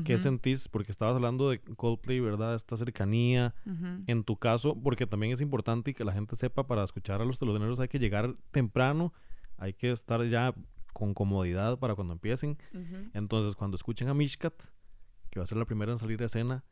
¿Qué 0.04 0.14
Ujú, 0.14 0.23
sentís? 0.23 0.69
Porque 0.69 0.92
estabas 0.92 1.16
hablando 1.16 1.50
de 1.50 1.61
Coldplay, 1.61 2.21
¿verdad? 2.21 2.54
Esta 2.54 2.76
cercanía. 2.76 3.54
En 4.07 4.25
tu 4.25 4.37
caso, 4.37 4.75
porque 4.83 5.07
también 5.07 5.33
es 5.33 5.40
importante 5.40 5.90
y 5.90 5.95
que 5.95 6.04
la 6.04 6.12
gente 6.12 6.35
sepa, 6.37 6.66
para 6.66 6.83
escuchar 6.85 7.21
a 7.21 7.25
los 7.25 7.38
teloneros 7.38 7.80
hay 7.80 7.88
que 7.88 7.99
llegar 7.99 8.35
temprano, 8.50 9.12
hay 9.57 9.75
que 9.75 9.90
estar 9.90 10.25
ya 10.26 10.54
con 10.92 11.14
comodidad 11.14 11.78
para 11.78 11.94
cuando 11.94 12.12
empiecen. 12.14 12.59
Entonces, 13.14 13.56
cuando 13.56 13.76
escuchen 13.76 14.09
a 14.09 14.14
Mishkat, 14.14 14.54
que 15.30 15.38
va 15.40 15.44
a 15.44 15.47
ser 15.47 15.59
la 15.59 15.64
primera 15.64 15.92
en 15.92 15.99
salir 15.99 16.23
a 16.23 16.26
escena, 16.26 16.64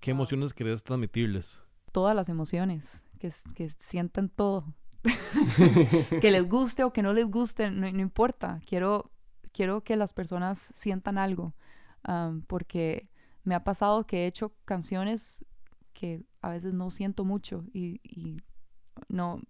¿qué 0.00 0.12
Wow. 0.12 0.18
emociones 0.18 0.54
querés 0.54 0.82
transmitirles? 0.84 1.60
Todas 1.92 2.14
las 2.16 2.28
emociones, 2.28 3.04
que, 3.18 3.32
que 3.54 3.70
sientan 3.70 4.28
todo. 4.28 4.74
que 6.20 6.30
les 6.30 6.48
guste 6.48 6.84
o 6.84 6.92
que 6.92 7.02
no 7.02 7.12
les 7.12 7.26
guste, 7.26 7.70
no, 7.70 7.90
no 7.90 8.00
importa. 8.00 8.60
Quiero, 8.66 9.10
quiero 9.52 9.82
que 9.82 9.96
las 9.96 10.12
personas 10.12 10.58
sientan 10.58 11.18
algo. 11.18 11.54
porque 12.46 13.08
me 13.44 13.54
ha 13.54 13.64
pasado 13.64 14.06
que 14.06 14.24
he 14.24 14.26
hecho 14.26 14.54
canciones 14.64 15.44
que 15.92 16.22
a 16.40 16.50
veces 16.50 16.72
no 16.72 16.90
siento 16.90 17.24
mucho 17.24 17.64
y, 17.72 18.00
y 18.02 18.40
no, 19.08 19.40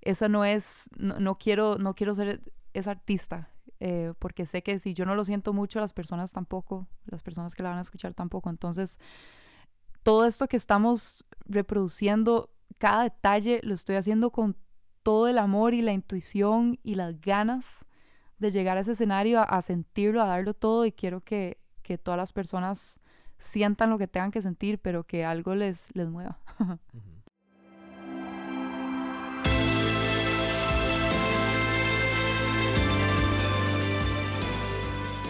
esa 0.00 0.28
no 0.28 0.44
es, 0.44 0.88
no, 0.96 1.18
no 1.18 1.38
quiero, 1.38 1.76
no 1.78 1.94
quiero 1.94 2.14
ser 2.14 2.40
esa 2.78 2.90
artista. 2.92 3.50
eh, 3.80 4.14
porque 4.18 4.46
sé 4.46 4.62
que 4.62 4.78
si 4.78 4.94
yo 4.94 5.04
no 5.04 5.14
lo 5.14 5.24
siento 5.24 5.52
mucho, 5.52 5.80
las 5.80 5.92
personas 5.92 6.32
tampoco, 6.32 6.86
las 7.04 7.22
personas 7.22 7.54
que 7.54 7.62
la 7.62 7.68
van 7.70 7.78
a 7.78 7.82
escuchar 7.82 8.14
tampoco. 8.14 8.48
Entonces, 8.48 8.98
todo 10.02 10.24
esto 10.24 10.46
que 10.48 10.56
estamos 10.56 11.24
reproduciendo, 11.46 12.50
cada 12.78 13.02
detalle 13.04 13.60
lo 13.62 13.74
estoy 13.74 13.96
haciendo 13.96 14.30
con 14.30 14.56
todo 15.02 15.28
el 15.28 15.38
amor 15.38 15.74
y 15.74 15.82
la 15.82 15.92
intuición 15.92 16.78
y 16.82 16.94
las 16.94 17.20
ganas 17.20 17.84
de 18.38 18.50
llegar 18.50 18.76
a 18.76 18.80
ese 18.80 18.92
escenario, 18.92 19.40
a, 19.40 19.44
a 19.44 19.62
sentirlo, 19.62 20.22
a 20.22 20.26
darlo 20.26 20.54
todo 20.54 20.84
y 20.86 20.92
quiero 20.92 21.22
que, 21.22 21.58
que 21.82 21.98
todas 21.98 22.18
las 22.18 22.32
personas 22.32 22.98
sientan 23.38 23.90
lo 23.90 23.98
que 23.98 24.08
tengan 24.08 24.30
que 24.30 24.42
sentir, 24.42 24.78
pero 24.80 25.04
que 25.04 25.24
algo 25.24 25.54
les, 25.54 25.94
les 25.94 26.08
mueva. 26.08 26.38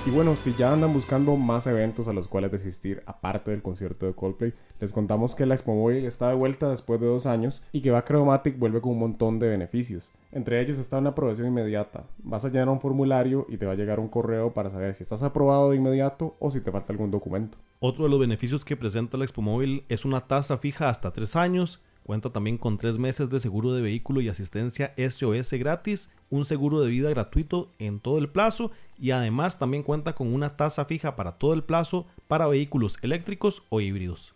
Y 0.07 0.11
bueno, 0.11 0.37
si 0.37 0.55
ya 0.55 0.73
andan 0.73 0.93
buscando 0.93 1.35
más 1.35 1.67
eventos 1.67 2.07
a 2.07 2.13
los 2.13 2.29
cuales 2.29 2.55
asistir, 2.55 3.03
aparte 3.07 3.51
del 3.51 3.61
concierto 3.61 4.07
de 4.07 4.15
Coldplay, 4.15 4.55
les 4.79 4.93
contamos 4.93 5.35
que 5.35 5.47
la 5.47 5.55
Expo 5.55 5.75
Móvil 5.75 6.05
está 6.05 6.29
de 6.29 6.37
vuelta 6.37 6.69
después 6.71 7.01
de 7.01 7.09
dos 7.09 7.27
años 7.27 7.65
y 7.73 7.81
que 7.81 7.91
Bacromatic 7.91 8.57
vuelve 8.57 8.81
con 8.81 8.93
un 8.93 9.01
montón 9.01 9.41
de 9.41 9.49
beneficios. 9.49 10.13
Entre 10.31 10.61
ellos 10.61 10.79
está 10.79 10.99
una 10.99 11.11
aprobación 11.11 11.49
inmediata. 11.49 12.05
Vas 12.19 12.45
a 12.45 12.51
llenar 12.51 12.69
un 12.69 12.81
formulario 12.81 13.47
y 13.49 13.57
te 13.57 13.67
va 13.67 13.73
a 13.73 13.75
llegar 13.75 13.99
un 13.99 14.07
correo 14.07 14.55
para 14.55 14.71
saber 14.71 14.95
si 14.95 15.03
estás 15.03 15.25
aprobado 15.25 15.71
de 15.71 15.77
inmediato 15.77 16.37
o 16.39 16.53
si 16.53 16.61
te 16.61 16.71
falta 16.71 16.93
algún 16.93 17.11
documento. 17.11 17.59
Otro 17.81 18.05
de 18.05 18.11
los 18.11 18.21
beneficios 18.21 18.65
que 18.65 18.77
presenta 18.77 19.17
la 19.17 19.25
Expo 19.25 19.43
Móvil 19.43 19.87
es 19.89 20.05
una 20.05 20.29
tasa 20.29 20.57
fija 20.57 20.89
hasta 20.89 21.13
tres 21.13 21.35
años. 21.35 21.83
Cuenta 22.07 22.31
también 22.31 22.57
con 22.57 22.79
tres 22.79 22.99
meses 22.99 23.31
de 23.31 23.41
seguro 23.41 23.73
de 23.73 23.83
vehículo 23.83 24.21
y 24.21 24.29
asistencia 24.29 24.95
SOS 24.97 25.55
gratis, 25.55 26.13
un 26.31 26.45
seguro 26.45 26.81
de 26.81 26.89
vida 26.89 27.11
gratuito 27.11 27.73
en 27.81 27.99
todo 27.99 28.19
el 28.19 28.29
plazo 28.29 28.71
y 28.97 29.11
además 29.11 29.59
también 29.59 29.83
cuenta 29.83 30.13
con 30.13 30.33
una 30.33 30.57
tasa 30.57 30.85
fija 30.85 31.17
para 31.17 31.33
todo 31.33 31.53
el 31.53 31.65
plazo 31.65 32.07
para 32.29 32.47
vehículos 32.47 32.97
eléctricos 33.03 33.65
o 33.71 33.81
híbridos. 33.81 34.35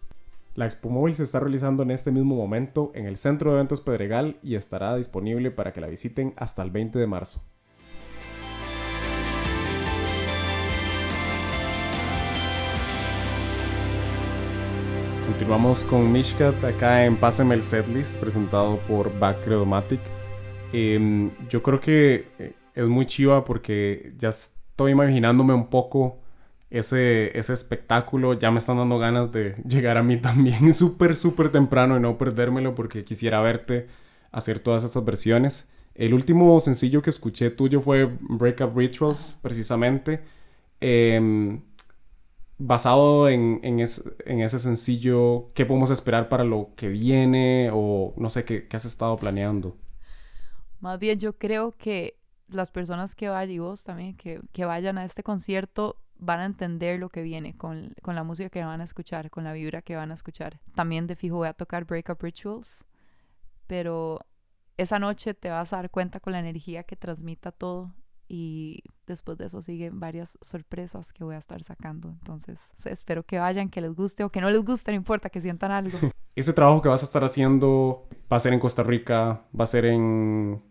La 0.57 0.65
Expo 0.65 0.91
Móvil 0.91 1.15
se 1.15 1.23
está 1.23 1.39
realizando 1.39 1.85
en 1.85 1.93
este 1.93 2.11
mismo 2.11 2.35
momento 2.35 2.91
en 2.97 3.07
el 3.07 3.17
Centro 3.17 3.50
de 3.50 3.59
Eventos 3.59 3.81
Pedregal 3.81 4.37
y 4.43 4.57
estará 4.57 4.97
disponible 4.97 5.53
para 5.53 5.73
que 5.73 5.81
la 5.81 5.87
visiten 5.87 6.35
hasta 6.39 6.65
el 6.65 6.73
20 6.73 6.99
de 6.99 7.07
marzo. 7.07 7.41
Continuamos 15.40 15.85
con 15.85 16.12
Mishkat 16.12 16.62
acá 16.64 17.06
en 17.06 17.16
Pásame 17.16 17.54
el 17.54 17.62
Setlist, 17.62 18.20
presentado 18.20 18.76
por 18.81 19.18
Backredomatic. 19.18 19.98
Em, 20.70 21.31
yo 21.48 21.62
creo 21.62 21.81
que 21.81 22.26
eh, 22.38 22.53
es 22.74 22.87
muy 22.87 23.07
chiva 23.07 23.42
porque 23.42 24.12
ya 24.18 24.29
estoy 24.29 24.92
imaginándome 24.92 25.55
un 25.55 25.68
poco 25.68 26.18
ese, 26.68 27.37
ese 27.38 27.55
espectáculo. 27.55 28.35
Ya 28.35 28.50
me 28.50 28.59
están 28.59 28.76
dando 28.76 28.98
ganas 28.98 29.33
de 29.33 29.55
llegar 29.66 29.96
a 29.96 30.03
mí 30.03 30.18
también 30.18 30.74
súper, 30.74 31.16
súper 31.16 31.50
temprano 31.50 31.96
y 31.96 32.00
no 32.00 32.18
perdérmelo 32.18 32.74
porque 32.74 33.03
quisiera 33.03 33.40
verte 33.40 33.87
hacer 34.33 34.59
todas 34.59 34.85
estas 34.85 35.03
versiones. 35.07 35.70
El 35.94 36.12
último 36.12 36.61
sencillo 36.61 37.00
que 37.00 37.09
escuché 37.09 37.48
tuyo 37.48 37.81
fue 37.81 38.11
Breakup 38.20 38.76
Rituals, 38.76 39.38
precisamente. 39.40 40.20
Em, 40.83 41.62
basado 42.61 43.29
en, 43.31 43.61
en, 43.64 43.81
es- 43.81 44.05
en 44.27 44.40
ese 44.42 44.59
sencillo, 44.61 45.53
¿qué 45.55 45.66
podemos 45.66 45.90
esperar 45.90 46.29
para 46.31 46.44
lo 46.44 46.70
que 46.77 46.88
viene? 46.88 47.70
O 47.73 48.14
no 48.18 48.31
sé, 48.31 48.44
¿qué, 48.46 48.68
qué 48.68 48.77
has 48.79 48.87
estado 48.87 49.16
planeando? 49.18 49.79
Más 50.81 50.99
bien 50.99 51.18
yo 51.18 51.37
creo 51.38 51.77
que 51.77 52.18
las 52.49 52.70
personas 52.70 53.14
que 53.14 53.29
vayan, 53.29 53.55
y 53.55 53.59
vos 53.59 53.83
también, 53.83 54.16
que, 54.16 54.40
que 54.53 54.64
vayan 54.64 54.99
a 54.99 55.05
este 55.05 55.23
concierto, 55.23 55.96
van 56.18 56.40
a 56.40 56.44
entender 56.46 56.99
lo 57.01 57.09
que 57.11 57.23
viene 57.23 57.57
con, 57.57 57.94
con 58.03 58.14
la 58.14 58.25
música 58.25 58.51
que 58.51 58.64
van 58.64 58.81
a 58.81 58.85
escuchar, 58.85 59.31
con 59.31 59.44
la 59.44 59.53
vibra 59.53 59.83
que 59.83 59.96
van 59.96 60.11
a 60.11 60.14
escuchar. 60.14 60.61
También 60.75 61.07
de 61.07 61.16
fijo 61.16 61.37
voy 61.37 61.49
a 61.49 61.55
tocar 61.55 61.85
Breakup 61.85 62.23
Rituals, 62.23 62.85
pero 63.66 64.20
esa 64.79 64.99
noche 65.01 65.35
te 65.35 65.51
vas 65.51 65.73
a 65.73 65.79
dar 65.79 65.90
cuenta 65.90 66.20
con 66.20 66.33
la 66.35 66.40
energía 66.40 66.85
que 66.85 66.96
transmita 66.96 67.53
todo 67.53 67.94
y 68.33 68.85
después 69.09 69.37
de 69.38 69.47
eso 69.47 69.61
siguen 69.61 69.99
varias 69.99 70.38
sorpresas 70.40 71.12
que 71.12 71.25
voy 71.25 71.35
a 71.35 71.38
estar 71.38 71.64
sacando. 71.64 72.11
Entonces, 72.11 72.61
espero 72.85 73.25
que 73.25 73.40
vayan, 73.40 73.71
que 73.71 73.81
les 73.81 73.93
guste 73.93 74.23
o 74.23 74.31
que 74.31 74.40
no 74.40 74.49
les 74.49 74.64
guste, 74.64 74.93
no 74.93 74.97
importa, 74.97 75.31
que 75.31 75.40
sientan 75.40 75.73
algo. 75.73 75.99
Ese 76.37 76.53
trabajo 76.53 76.81
que 76.81 76.88
vas 76.88 77.03
a 77.03 77.07
estar 77.07 77.25
haciendo 77.25 78.07
va 78.33 78.37
a 78.37 78.38
ser 78.38 78.53
en 78.53 78.61
Costa 78.61 78.85
Rica, 78.85 79.43
va 79.59 79.64
a 79.64 79.66
ser 79.66 79.85
en 79.85 80.62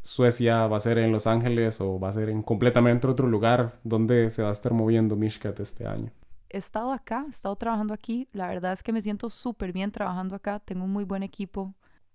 Suecia, 0.00 0.66
va 0.66 0.78
a 0.78 0.80
ser 0.80 0.96
en 0.96 1.12
Los 1.12 1.26
Ángeles 1.26 1.78
o 1.82 2.00
va 2.00 2.08
a 2.08 2.12
ser 2.12 2.30
en 2.30 2.42
completamente 2.42 3.06
otro 3.06 3.28
lugar 3.28 3.78
donde 3.84 4.30
se 4.30 4.42
va 4.42 4.48
a 4.48 4.52
estar 4.52 4.72
moviendo 4.72 5.14
Mishkat 5.14 5.60
este 5.60 5.86
año. 5.86 6.10
he 6.48 6.56
estado 6.56 6.90
acá, 6.90 7.24
he 7.26 7.30
estado 7.30 7.54
trabajando 7.56 7.92
aquí. 7.92 8.28
La 8.32 8.46
verdad 8.48 8.72
es 8.72 8.82
que 8.82 8.94
me 8.94 9.02
siento 9.02 9.28
súper 9.28 9.74
bien 9.74 9.92
trabajando 9.92 10.36
acá. 10.36 10.58
Tengo 10.58 10.84
un 10.84 10.90
muy 10.90 11.04
buen 11.04 11.22
equipo. 11.22 11.74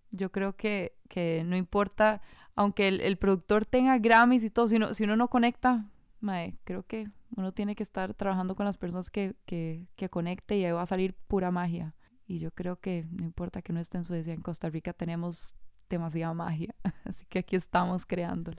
Yo 0.10 0.32
creo 0.32 0.56
que, 0.56 0.96
que 1.10 1.44
no 1.46 1.56
importa, 1.56 2.24
aunque 2.60 2.90
el, 2.90 3.00
el 3.00 3.16
productor 3.18 3.66
tenga 3.66 3.98
Grammys 4.00 4.44
y 4.44 4.50
todo, 4.50 4.68
si, 4.68 4.78
no, 4.80 4.94
si 4.94 5.06
uno 5.06 5.16
no 5.16 5.30
conecta, 5.30 5.90
mae, 6.20 6.58
creo 6.66 6.84
que 6.84 7.08
uno 7.38 7.54
tiene 7.54 7.74
que 7.74 7.84
estar 7.84 8.14
trabajando 8.14 8.54
con 8.56 8.66
las 8.66 8.76
personas 8.76 9.10
que, 9.10 9.34
que, 9.46 9.88
que 9.96 10.10
conecte 10.10 10.58
y 10.58 10.66
ahí 10.66 10.74
va 10.74 10.82
a 10.82 10.86
salir 10.86 11.14
pura 11.28 11.52
magia. 11.52 11.96
Y 12.28 12.40
yo 12.40 12.52
creo 12.52 12.76
que 12.76 13.06
no 13.12 13.24
importa 13.24 13.62
que 13.62 13.72
no 13.72 13.80
esté 13.80 13.98
en 13.98 14.04
Suecia, 14.04 14.34
en 14.34 14.42
Costa 14.42 14.70
Rica 14.70 14.92
tenemos 14.92 15.56
demasiada 15.90 16.34
magia. 16.34 16.76
Así 17.06 17.26
que 17.30 17.40
aquí 17.40 17.56
estamos 17.56 18.06
creando. 18.06 18.52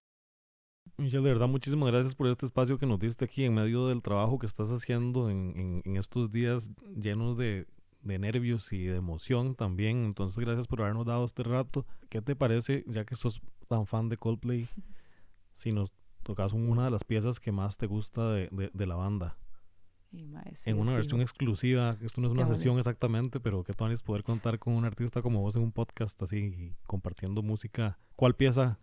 Michelle, 0.97 1.23
de 1.23 1.31
verdad, 1.33 1.49
muchísimas 1.49 1.91
gracias 1.93 2.15
por 2.15 2.27
este 2.29 2.47
espacio 2.47 2.79
que 2.79 2.87
nos 2.87 2.99
diste 2.99 3.27
aquí 3.27 3.45
en 3.45 3.55
medio 3.55 3.87
del 3.87 4.01
trabajo 4.03 4.39
que 4.39 4.47
estás 4.47 4.71
haciendo 4.71 5.29
en, 5.29 5.53
en- 5.57 5.83
en 5.85 5.97
estos 5.97 6.31
días 6.31 6.71
llenos 6.97 7.37
de, 7.37 7.67
de 8.03 8.19
nervios 8.19 8.73
y 8.73 8.85
de 8.85 8.97
emoción 8.97 9.55
también. 9.55 10.05
Entonces, 10.05 10.39
gracias 10.39 10.67
por 10.67 10.81
habernos 10.83 11.07
dado 11.07 11.25
este 11.25 11.43
rato. 11.43 11.87
¿Qué 12.09 12.23
te 12.23 12.35
parece, 12.37 12.85
ya 12.87 13.05
que 13.05 13.15
sos 13.17 13.41
tan 13.69 13.87
fan 13.87 14.09
de 14.09 14.17
Coldplay, 14.17 14.67
si 15.53 15.73
nos 15.73 15.93
tocas 16.23 16.53
una 16.53 16.85
de 16.85 16.91
las 16.91 17.05
piezas 17.05 17.41
que 17.41 17.53
más 17.53 17.77
te 17.79 17.87
gusta 17.87 18.31
de, 18.33 18.49
de- 18.53 18.71
de 18.73 18.87
la 18.87 18.97
banda? 18.97 19.37
Y, 20.13 20.27
sí, 20.57 20.71
en 20.71 20.79
una 20.81 20.93
versión 20.93 21.21
exclusiva, 21.21 21.97
esto 22.03 22.21
no 22.21 22.27
es 22.27 22.33
una 22.33 22.43
Qué 22.45 22.57
sesión 22.57 22.79
exactamente, 22.79 23.39
pero 23.39 23.63
que 23.63 23.73
tú 23.75 23.87
es 23.87 24.03
poder 24.03 24.25
contar 24.25 24.59
con 24.59 24.75
un 24.75 24.85
artista 24.85 25.23
como 25.23 25.41
vos 25.41 25.55
en 25.55 25.63
un 25.63 25.71
podcast 25.71 26.21
así, 26.23 26.75
compartiendo 26.89 27.43
música. 27.43 27.97
¿Cuál 28.17 28.35
pieza 28.35 28.81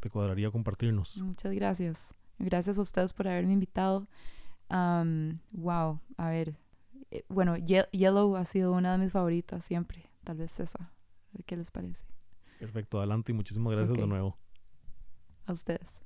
te 0.00 0.08
cuadraría 0.08 0.50
compartirnos? 0.50 1.18
Muchas 1.20 1.52
gracias. 1.52 2.14
Gracias 2.38 2.78
a 2.78 2.80
ustedes 2.82 3.12
por 3.12 3.28
haberme 3.28 3.52
invitado. 3.52 4.08
Am, 4.70 5.40
wow, 5.52 6.00
a 6.16 6.30
ver. 6.30 6.56
Eh, 7.12 7.24
Bueno, 7.28 7.56
Ye- 7.56 7.88
Yellow 7.92 8.36
ha 8.36 8.44
sido 8.44 8.72
una 8.72 8.92
de 8.92 8.98
mis 9.04 9.12
favoritas 9.12 9.64
siempre. 9.64 10.10
Tal 10.24 10.36
vez 10.38 10.58
esa. 10.60 10.92
¿Qué 11.46 11.56
les 11.56 11.70
parece? 11.70 12.04
Perfecto, 12.60 12.98
adelante 12.98 13.32
y 13.32 13.34
muchísimas 13.34 13.72
gracias 13.72 13.96
de 13.96 14.06
nuevo. 14.06 14.36
A 15.46 15.52
ustedes. 15.52 16.00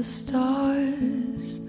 The 0.00 0.04
stars, 0.04 1.60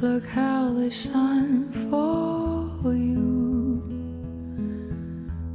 look 0.00 0.24
how 0.24 0.72
they 0.74 0.90
shine 0.90 1.72
for 1.90 2.94
you, 2.94 3.82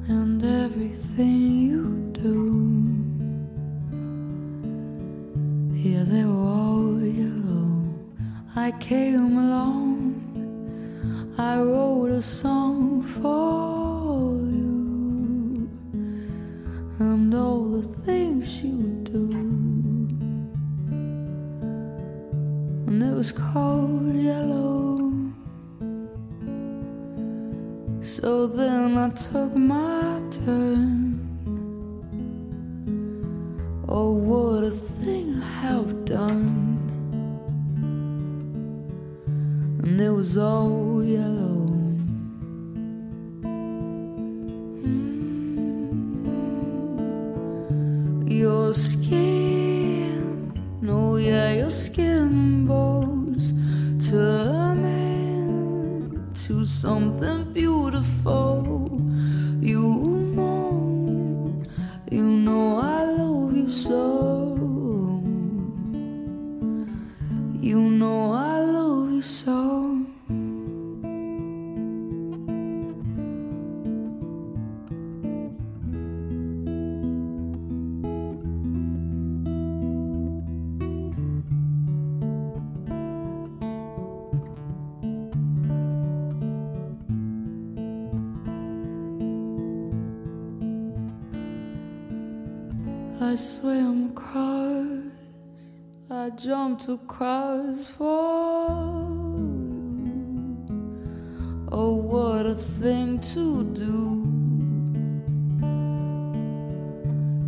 and 0.10 0.44
everything 0.44 1.45
skin, 48.76 49.25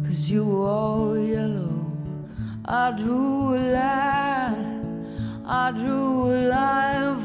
Cause 0.08 0.30
you 0.32 0.46
were 0.46 0.70
all 0.70 1.20
yellow. 1.20 1.86
I 2.64 2.92
drew 2.92 3.56
a 3.56 3.60
line, 3.76 5.06
I 5.46 5.72
drew 5.72 6.34
a 6.34 6.48
line 6.48 7.18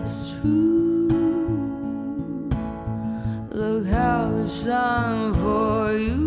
It's 0.00 0.32
true. 0.32 1.08
Look 3.50 3.86
how 3.86 4.30
they 4.30 4.48
shine 4.48 5.34
for 5.34 5.92
you. 5.92 6.26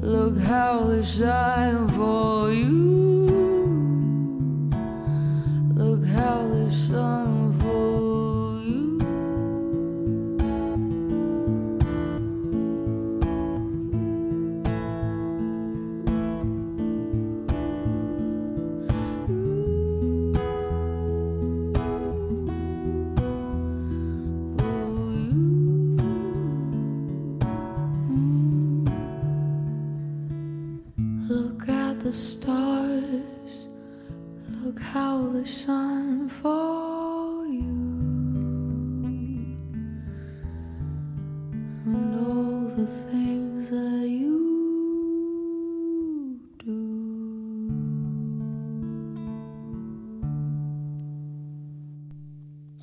Look 0.00 0.38
how 0.38 0.84
they 0.84 1.02
shine 1.02 1.88
for 1.88 2.25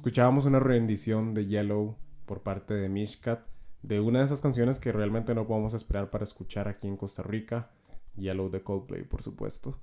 Escuchábamos 0.03 0.43
una 0.43 0.59
rendición 0.59 1.33
de 1.33 1.45
Yellow 1.45 1.95
por 2.25 2.43
parte 2.43 2.73
de 2.73 2.89
Mishkat, 2.89 3.39
de 3.83 4.01
una 4.01 4.19
de 4.19 4.25
esas 4.25 4.41
canciones 4.41 4.81
que 4.81 4.91
realmente 4.91 5.33
no 5.33 5.47
podemos 5.47 5.73
esperar 5.73 6.09
para 6.09 6.25
escuchar 6.25 6.67
aquí 6.67 6.89
en 6.89 6.97
Costa 6.97 7.23
Rica, 7.23 7.71
Yellow 8.17 8.49
de 8.49 8.61
Coldplay, 8.61 9.03
por 9.05 9.23
supuesto. 9.23 9.79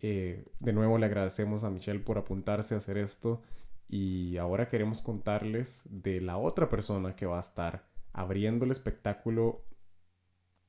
Eh, 0.00 0.44
de 0.60 0.72
nuevo 0.72 0.98
le 0.98 1.06
agradecemos 1.06 1.64
a 1.64 1.70
Michelle 1.70 1.98
por 1.98 2.16
apuntarse 2.16 2.74
a 2.74 2.76
hacer 2.76 2.96
esto 2.96 3.42
y 3.88 4.36
ahora 4.36 4.68
queremos 4.68 5.02
contarles 5.02 5.88
de 5.90 6.20
la 6.20 6.36
otra 6.36 6.68
persona 6.68 7.16
que 7.16 7.26
va 7.26 7.38
a 7.38 7.40
estar 7.40 7.88
abriendo 8.12 8.66
el 8.66 8.70
espectáculo 8.70 9.64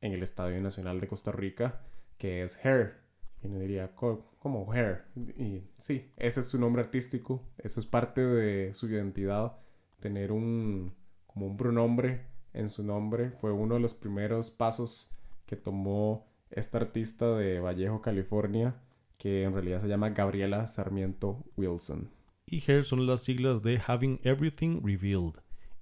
en 0.02 0.14
el 0.14 0.24
Estadio 0.24 0.60
Nacional 0.60 1.00
de 1.00 1.08
Costa 1.08 1.32
Rica, 1.32 1.82
que 2.18 2.42
es 2.42 2.58
Hair. 2.66 3.07
Y 3.48 3.60
diría 3.60 3.96
co- 3.96 4.26
como 4.40 4.72
Hair. 4.74 5.06
Y 5.38 5.64
sí, 5.78 6.12
ese 6.18 6.42
es 6.42 6.48
su 6.48 6.60
nombre 6.60 6.82
artístico, 6.84 7.44
eso 7.58 7.80
es 7.80 7.86
parte 7.86 8.22
de 8.22 8.74
su 8.74 8.88
identidad, 8.88 9.58
tener 10.00 10.32
un 10.32 10.94
como 11.26 11.48
un 11.48 11.58
pronombre 11.58 12.26
en 12.54 12.70
su 12.70 12.84
nombre. 12.84 13.32
Fue 13.32 13.52
uno 13.52 13.76
de 13.76 13.80
los 13.82 13.94
primeros 13.94 14.50
pasos 14.52 15.12
que 15.46 15.56
tomó 15.56 16.26
esta 16.50 16.78
artista 16.80 17.36
de 17.36 17.60
Vallejo, 17.60 18.02
California, 18.02 18.76
que 19.18 19.44
en 19.44 19.54
realidad 19.54 19.82
se 19.82 19.88
llama 19.88 20.10
Gabriela 20.12 20.66
Sarmiento 20.68 21.44
Wilson. 21.56 22.10
Y 22.46 22.62
HER 22.66 22.84
son 22.84 23.06
las 23.06 23.24
siglas 23.24 23.62
de 23.62 23.80
Having 23.86 24.20
Everything 24.24 24.82
Revealed. 24.84 25.34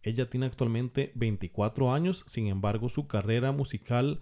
Ella 0.04 0.30
tiene 0.30 0.46
actualmente 0.48 1.12
24 1.16 1.92
años, 1.94 2.24
sin 2.28 2.48
embargo 2.48 2.90
su 2.90 3.08
carrera 3.08 3.52
musical 3.52 4.20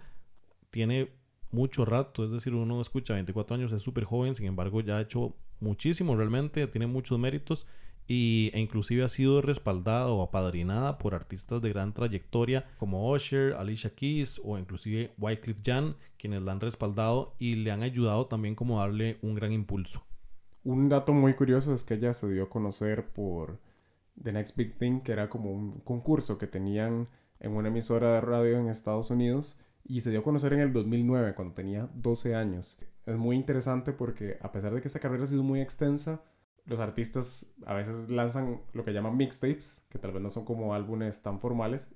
tiene 0.70 1.10
mucho 1.54 1.84
rato, 1.84 2.24
es 2.24 2.30
decir, 2.30 2.54
uno 2.54 2.80
escucha 2.80 3.14
24 3.14 3.56
años, 3.56 3.72
es 3.72 3.82
súper 3.82 4.04
joven, 4.04 4.34
sin 4.34 4.46
embargo 4.46 4.80
ya 4.80 4.98
ha 4.98 5.00
hecho 5.00 5.34
muchísimo 5.60 6.16
realmente, 6.16 6.66
tiene 6.66 6.86
muchos 6.86 7.18
méritos 7.18 7.66
y, 8.06 8.50
e 8.52 8.60
inclusive 8.60 9.04
ha 9.04 9.08
sido 9.08 9.40
respaldada 9.40 10.08
o 10.08 10.22
apadrinada 10.22 10.98
por 10.98 11.14
artistas 11.14 11.62
de 11.62 11.70
gran 11.70 11.94
trayectoria 11.94 12.66
como 12.78 13.10
Usher, 13.10 13.54
Alicia 13.54 13.94
Keys 13.94 14.40
o 14.44 14.58
inclusive 14.58 15.12
Wycliffe 15.16 15.62
Jean, 15.62 15.96
quienes 16.18 16.42
la 16.42 16.52
han 16.52 16.60
respaldado 16.60 17.34
y 17.38 17.54
le 17.54 17.70
han 17.70 17.82
ayudado 17.82 18.26
también 18.26 18.54
como 18.54 18.78
a 18.80 18.86
darle 18.86 19.18
un 19.22 19.34
gran 19.34 19.52
impulso. 19.52 20.04
Un 20.64 20.88
dato 20.88 21.12
muy 21.12 21.34
curioso 21.34 21.74
es 21.74 21.84
que 21.84 21.94
ella 21.94 22.12
se 22.12 22.28
dio 22.30 22.44
a 22.44 22.48
conocer 22.50 23.06
por 23.06 23.58
The 24.22 24.32
Next 24.32 24.56
Big 24.56 24.78
Thing, 24.78 25.00
que 25.00 25.12
era 25.12 25.28
como 25.28 25.52
un 25.52 25.80
concurso 25.80 26.38
que 26.38 26.46
tenían 26.46 27.08
en 27.40 27.52
una 27.52 27.68
emisora 27.68 28.14
de 28.14 28.20
radio 28.20 28.58
en 28.58 28.68
Estados 28.68 29.10
Unidos 29.10 29.58
y 29.84 30.00
se 30.00 30.10
dio 30.10 30.20
a 30.20 30.22
conocer 30.22 30.52
en 30.54 30.60
el 30.60 30.72
2009 30.72 31.34
cuando 31.34 31.54
tenía 31.54 31.88
12 31.94 32.34
años. 32.34 32.78
Es 33.06 33.16
muy 33.16 33.36
interesante 33.36 33.92
porque 33.92 34.38
a 34.40 34.50
pesar 34.50 34.74
de 34.74 34.80
que 34.80 34.88
esta 34.88 35.00
carrera 35.00 35.24
ha 35.24 35.26
sido 35.26 35.42
muy 35.42 35.60
extensa, 35.60 36.22
los 36.66 36.80
artistas 36.80 37.54
a 37.66 37.74
veces 37.74 38.08
lanzan 38.08 38.62
lo 38.72 38.84
que 38.84 38.92
llaman 38.92 39.16
mixtapes, 39.16 39.86
que 39.90 39.98
tal 39.98 40.12
vez 40.12 40.22
no 40.22 40.30
son 40.30 40.44
como 40.44 40.74
álbumes 40.74 41.22
tan 41.22 41.38
formales. 41.38 41.90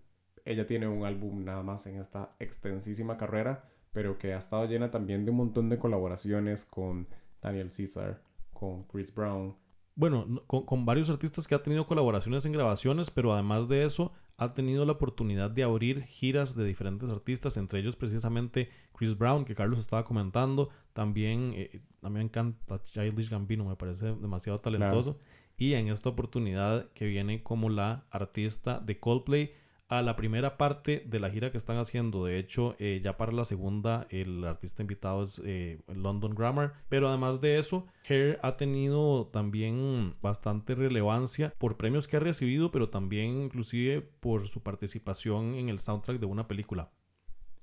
Ella 0.45 0.67
tiene 0.67 0.87
un 0.87 1.05
álbum 1.05 1.45
nada 1.45 1.63
más 1.63 1.87
en 1.87 1.97
esta 1.97 2.35
extensísima 2.39 3.17
carrera, 3.17 3.65
pero 3.93 4.19
que 4.19 4.35
ha 4.35 4.39
estado 4.39 4.67
llena 4.67 4.91
también 4.91 5.25
de 5.25 5.31
un 5.31 5.39
montón 5.39 5.71
de 5.71 5.79
colaboraciones 5.79 6.67
con 6.67 7.09
Daniel 7.41 7.71
Caesar, 7.75 8.21
con 8.53 8.85
Chris 8.85 9.15
Brown. 9.15 9.57
Bueno, 9.95 10.43
con, 10.47 10.65
con, 10.65 10.85
varios 10.85 11.11
artistas 11.11 11.49
que 11.49 11.55
ha 11.55 11.63
tenido 11.63 11.87
colaboraciones 11.87 12.45
en 12.45 12.53
grabaciones, 12.53 13.11
pero 13.11 13.33
además 13.33 13.69
de 13.69 13.85
eso 13.85 14.13
ha 14.39 14.55
tenido 14.55 14.85
la 14.85 14.93
oportunidad 14.93 15.51
de 15.51 15.65
abrir 15.65 16.05
giras 16.05 16.55
de 16.55 16.65
diferentes 16.65 17.11
artistas, 17.11 17.57
entre 17.57 17.81
ellos 17.81 17.97
precisamente 17.97 18.71
Chris 18.97 19.19
Brown, 19.19 19.45
que 19.45 19.57
Carlos 19.57 19.81
estaba 19.81 20.05
comentando, 20.05 20.71
también, 20.93 21.53
eh, 21.57 21.83
también 22.01 22.27
encanta 22.27 22.81
Childish 22.85 23.31
Gambino, 23.31 23.65
me 23.65 23.75
parece 23.75 24.15
demasiado 24.15 24.61
talentoso, 24.61 25.19
y 25.57 25.75
en 25.75 25.89
esta 25.89 26.11
oportunidad 26.11 26.89
que 26.93 27.07
viene 27.07 27.43
como 27.43 27.69
la 27.69 28.07
artista 28.11 28.79
de 28.79 29.01
Coldplay, 29.01 29.53
a 29.89 30.03
la 30.03 30.17
primera 30.17 30.59
parte 30.59 31.03
de 31.07 31.19
la 31.19 31.31
gira 31.31 31.51
que 31.51 31.57
están 31.57 31.79
haciendo. 31.79 32.25
De 32.27 32.39
hecho, 32.39 32.77
eh, 32.79 33.01
ya 33.03 33.17
para 33.17 33.33
la 33.33 33.45
segunda, 33.45 34.07
el 34.11 34.45
artista 34.45 34.83
invitado 34.83 35.23
es 35.23 35.41
eh, 35.45 35.81
London 35.89 36.35
Grammar. 36.35 36.75
Pero 36.89 37.09
además 37.09 37.41
de 37.41 37.59
eso, 37.59 37.87
Hair 38.09 38.39
ha 38.43 38.57
tenido 38.57 39.29
también 39.29 40.15
bastante 40.21 40.75
relevancia 40.75 41.55
por 41.59 41.79
premios 41.79 42.07
que 42.07 42.19
ha 42.19 42.21
recibido, 42.21 42.71
pero 42.71 42.91
también 42.91 43.43
inclusive 43.43 44.03
por 44.21 44.47
su 44.47 44.63
participación 44.63 45.55
en 45.55 45.71
el 45.71 45.79
soundtrack 45.79 46.21
de 46.21 46.27
una 46.27 46.47
película. 46.47 46.91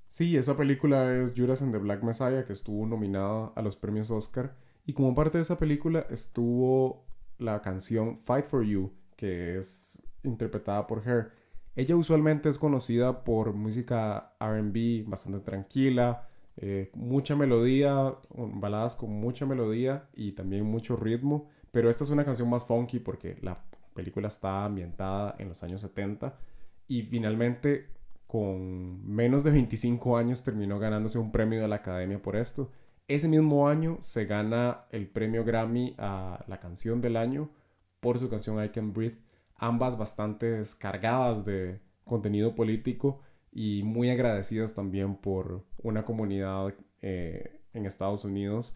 Sí, 0.08 0.36
esa 0.38 0.58
película 0.58 1.14
es 1.16 1.34
Judas 1.36 1.62
and 1.62 1.74
the 1.74 1.78
Black 1.78 2.02
Messiah, 2.02 2.46
que 2.46 2.54
estuvo 2.54 2.86
nominada 2.88 3.52
a 3.56 3.62
los 3.62 3.76
premios 3.76 4.10
Oscar. 4.10 4.56
Y 4.86 4.94
como 4.94 5.14
parte 5.14 5.38
de 5.38 5.44
esa 5.44 5.60
película 5.60 6.08
estuvo 6.10 7.06
la 7.38 7.62
canción 7.62 8.18
Fight 8.20 8.46
for 8.46 8.64
You, 8.64 8.94
que 9.16 9.58
es 9.58 10.02
interpretada 10.24 10.88
por 10.88 11.08
Hair. 11.08 11.45
Ella 11.76 11.96
usualmente 11.96 12.50
es 12.50 12.58
conocida 12.58 13.24
por 13.24 13.54
música 13.54 14.34
RB 14.40 15.04
bastante 15.06 15.40
tranquila, 15.40 16.28
eh, 16.58 16.90
mucha 16.94 17.36
melodía, 17.36 18.16
baladas 18.34 18.96
con 18.96 19.12
mucha 19.12 19.46
melodía 19.46 20.08
y 20.14 20.32
también 20.32 20.66
mucho 20.66 20.96
ritmo, 20.96 21.50
pero 21.72 21.90
esta 21.90 22.06
es 22.06 22.10
una 22.10 22.24
canción 22.24 22.50
más 22.50 22.66
funky 22.66 23.00
porque 23.00 23.38
la 23.42 23.62
película 23.94 24.30
está 24.30 24.64
ambientada 24.64 25.36
en 25.38 25.50
los 25.50 25.64
años 25.64 25.82
70 25.82 26.38
y 26.88 27.04
finalmente 27.04 27.90
con 28.26 29.06
menos 29.06 29.44
de 29.44 29.52
25 29.52 30.18
años 30.18 30.44
terminó 30.44 30.80
ganándose 30.80 31.20
un 31.20 31.32
premio 31.32 31.62
de 31.62 31.68
la 31.68 31.78
Academia 31.78 32.22
por 32.22 32.38
esto. 32.38 32.72
Ese 33.08 33.28
mismo 33.28 33.68
año 33.68 33.98
se 34.00 34.26
gana 34.26 34.86
el 34.92 35.08
premio 35.08 35.44
Grammy 35.44 35.94
a 35.98 36.44
la 36.48 36.60
canción 36.60 37.02
del 37.02 37.18
año 37.18 37.50
por 38.00 38.18
su 38.18 38.30
canción 38.30 38.64
I 38.64 38.70
Can 38.70 38.94
Breathe 38.94 39.25
ambas 39.58 39.98
bastante 39.98 40.62
cargadas 40.80 41.46
de 41.46 41.80
contenido 42.04 42.56
político 42.56 43.22
y 43.52 43.84
muy 43.84 44.10
agradecidas 44.10 44.74
también 44.74 45.16
por 45.16 45.66
una 45.82 46.04
comunidad 46.04 46.74
eh, 47.02 47.62
en 47.74 47.86
Estados 47.86 48.26
Unidos 48.26 48.76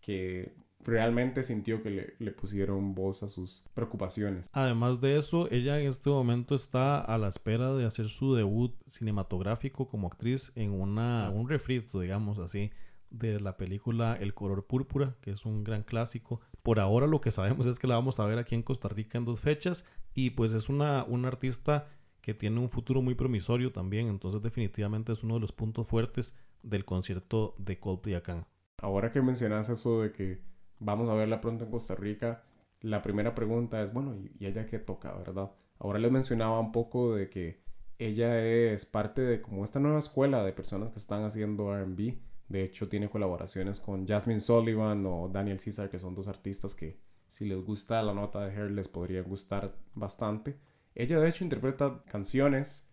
que 0.00 0.54
realmente 0.84 1.42
sintió 1.42 1.82
que 1.82 2.16
le, 2.18 2.32
pusieron 2.32 2.94
voz 2.94 3.22
a 3.22 3.28
sus 3.28 3.64
preocupaciones. 3.74 4.48
Además 4.52 5.00
de 5.00 5.18
eso, 5.18 5.50
ella 5.50 5.78
en 5.78 5.88
este 5.88 6.10
momento 6.10 6.54
está 6.54 7.00
a 7.00 7.18
la 7.18 7.28
espera 7.28 7.74
de 7.74 7.84
hacer 7.84 8.08
su 8.08 8.34
debut 8.34 8.74
cinematográfico 8.86 9.88
como 9.88 10.06
actriz 10.06 10.52
en 10.54 10.72
una, 10.72 11.30
un 11.30 11.48
refrito, 11.48 12.00
digamos 12.00 12.38
así, 12.38 12.70
de 13.10 13.40
la 13.40 13.56
película 13.56 14.16
El 14.18 14.34
color 14.34 14.66
púrpura, 14.66 15.16
que 15.20 15.32
es 15.32 15.44
un 15.44 15.64
gran 15.64 15.82
clásico. 15.82 16.40
Por 16.62 16.80
ahora 16.80 17.06
lo 17.06 17.20
que 17.20 17.30
sabemos 17.30 17.66
es 17.66 17.78
que 17.78 17.86
la 17.86 17.94
vamos 17.94 18.20
a 18.20 18.26
ver 18.26 18.38
aquí 18.38 18.54
en 18.54 18.62
Costa 18.62 18.88
Rica 18.88 19.18
en 19.18 19.24
dos 19.24 19.40
fechas 19.40 19.88
y 20.14 20.30
pues 20.30 20.52
es 20.52 20.68
una, 20.68 21.04
una 21.04 21.28
artista 21.28 21.88
que 22.20 22.34
tiene 22.34 22.60
un 22.60 22.68
futuro 22.68 23.00
muy 23.02 23.14
promisorio 23.14 23.72
también, 23.72 24.08
entonces 24.08 24.42
definitivamente 24.42 25.12
es 25.12 25.22
uno 25.24 25.34
de 25.34 25.40
los 25.40 25.52
puntos 25.52 25.88
fuertes 25.88 26.38
del 26.62 26.84
concierto 26.84 27.54
de 27.58 27.78
Coldplay 27.78 28.14
acá. 28.14 28.46
Ahora 28.82 29.12
que 29.12 29.22
mencionas 29.22 29.68
eso 29.68 30.02
de 30.02 30.12
que 30.12 30.40
vamos 30.78 31.08
a 31.08 31.14
verla 31.14 31.40
pronto 31.40 31.64
en 31.64 31.70
Costa 31.70 31.94
Rica, 31.94 32.44
la 32.80 33.02
primera 33.02 33.34
pregunta 33.34 33.82
es, 33.82 33.92
bueno, 33.92 34.16
¿y 34.16 34.46
ella 34.46 34.66
qué 34.66 34.78
toca, 34.78 35.12
verdad? 35.14 35.50
Ahora 35.78 35.98
les 35.98 36.10
mencionaba 36.10 36.60
un 36.60 36.72
poco 36.72 37.14
de 37.14 37.28
que 37.30 37.62
ella 37.98 38.42
es 38.42 38.86
parte 38.86 39.22
de 39.22 39.42
como 39.42 39.64
esta 39.64 39.78
nueva 39.80 39.98
escuela 39.98 40.42
de 40.42 40.52
personas 40.52 40.90
que 40.90 40.98
están 40.98 41.24
haciendo 41.24 41.74
RB. 41.74 42.18
De 42.50 42.64
hecho, 42.64 42.88
tiene 42.88 43.08
colaboraciones 43.08 43.78
con 43.78 44.06
Jasmine 44.06 44.40
Sullivan 44.40 45.06
o 45.06 45.28
Daniel 45.28 45.60
Caesar, 45.64 45.88
que 45.88 46.00
son 46.00 46.16
dos 46.16 46.26
artistas 46.26 46.74
que 46.74 46.98
si 47.28 47.46
les 47.46 47.64
gusta 47.64 48.02
la 48.02 48.12
nota 48.12 48.44
de 48.44 48.52
Hair 48.52 48.72
les 48.72 48.88
podría 48.88 49.22
gustar 49.22 49.72
bastante. 49.94 50.58
Ella 50.96 51.20
de 51.20 51.28
hecho 51.28 51.44
interpreta 51.44 52.02
canciones 52.06 52.90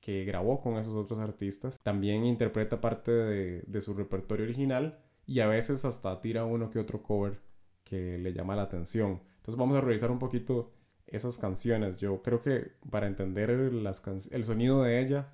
que 0.00 0.24
grabó 0.24 0.60
con 0.60 0.76
esos 0.76 0.94
otros 0.94 1.20
artistas. 1.20 1.78
También 1.84 2.24
interpreta 2.24 2.80
parte 2.80 3.12
de, 3.12 3.80
su 3.80 3.94
repertorio 3.94 4.44
original 4.44 4.98
y 5.24 5.38
a 5.38 5.46
veces 5.46 5.84
hasta 5.84 6.20
tira 6.20 6.44
uno 6.44 6.70
que 6.70 6.80
otro 6.80 7.04
cover 7.04 7.40
que 7.84 8.18
le 8.18 8.32
llama 8.32 8.56
la 8.56 8.62
atención. 8.62 9.22
Entonces 9.36 9.56
vamos 9.56 9.76
a 9.76 9.82
revisar 9.82 10.10
un 10.10 10.18
poquito 10.18 10.72
esas 11.06 11.38
canciones. 11.38 11.96
Yo 11.98 12.22
creo 12.22 12.42
que 12.42 12.72
para 12.90 13.06
entender 13.06 13.50
las 13.72 14.02
el 14.32 14.44
sonido 14.44 14.82
de 14.82 15.00
ella, 15.00 15.32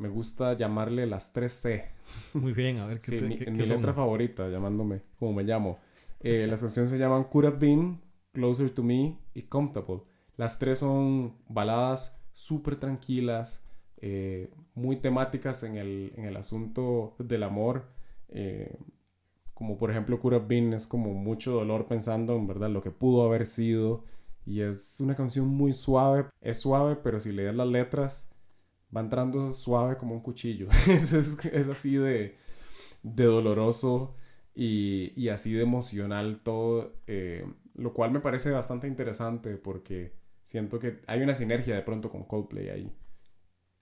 me 0.00 0.08
gusta 0.08 0.54
llamarle 0.54 1.06
las 1.06 1.34
3C. 1.34 1.84
Muy 2.34 2.52
bien, 2.52 2.78
a 2.78 2.86
ver 2.86 3.00
qué, 3.00 3.18
sí, 3.18 3.24
mi, 3.24 3.36
mi 3.36 3.64
letra 3.66 3.92
favorita, 3.92 4.48
llamándome 4.48 5.02
como 5.18 5.34
me 5.34 5.44
llamo. 5.44 5.78
Eh, 6.20 6.46
las 6.48 6.60
canciones 6.60 6.90
se 6.90 6.98
llaman 6.98 7.24
Could 7.24 7.46
Have 7.46 7.58
Been, 7.58 8.00
Closer 8.32 8.70
to 8.70 8.82
Me 8.82 9.18
y 9.34 9.42
Comfortable. 9.42 10.02
Las 10.36 10.58
tres 10.58 10.78
son 10.78 11.36
baladas 11.48 12.18
súper 12.32 12.76
tranquilas, 12.76 13.62
eh, 13.98 14.50
muy 14.74 14.96
temáticas 14.96 15.62
en 15.64 15.76
el, 15.76 16.12
en 16.16 16.24
el, 16.24 16.36
asunto 16.36 17.14
del 17.18 17.42
amor. 17.42 17.84
Eh, 18.30 18.78
como 19.52 19.76
por 19.76 19.90
ejemplo 19.90 20.18
Could 20.18 20.34
Have 20.34 20.46
Been 20.46 20.72
es 20.72 20.86
como 20.86 21.12
mucho 21.12 21.52
dolor 21.52 21.86
pensando 21.86 22.36
en 22.36 22.46
verdad 22.46 22.70
lo 22.70 22.82
que 22.82 22.90
pudo 22.90 23.24
haber 23.24 23.44
sido. 23.44 24.04
Y 24.46 24.62
es 24.62 24.98
una 25.00 25.14
canción 25.14 25.46
muy 25.46 25.74
suave. 25.74 26.24
Es 26.40 26.58
suave, 26.60 26.96
pero 26.96 27.20
si 27.20 27.32
lees 27.32 27.54
las 27.54 27.68
letras, 27.68 28.30
va 28.94 29.00
entrando 29.00 29.54
suave 29.54 29.96
como 29.96 30.14
un 30.14 30.20
cuchillo. 30.20 30.68
es, 30.88 31.12
es, 31.12 31.68
así 31.68 31.96
de, 31.96 32.36
de 33.02 33.24
doloroso 33.24 34.16
y, 34.54 35.28
así 35.28 35.52
de 35.52 35.62
emocional 35.62 36.40
todo, 36.42 36.94
eh, 37.06 37.46
lo 37.74 37.94
cual 37.94 38.10
me 38.10 38.20
parece 38.20 38.50
bastante 38.50 38.88
interesante 38.88 39.56
porque 39.56 40.14
siento 40.42 40.78
que 40.78 41.00
hay 41.06 41.22
una 41.22 41.34
sinergia 41.34 41.74
de 41.74 41.82
pronto 41.82 42.10
con 42.10 42.24
Coldplay 42.24 42.68
ahí. 42.68 42.92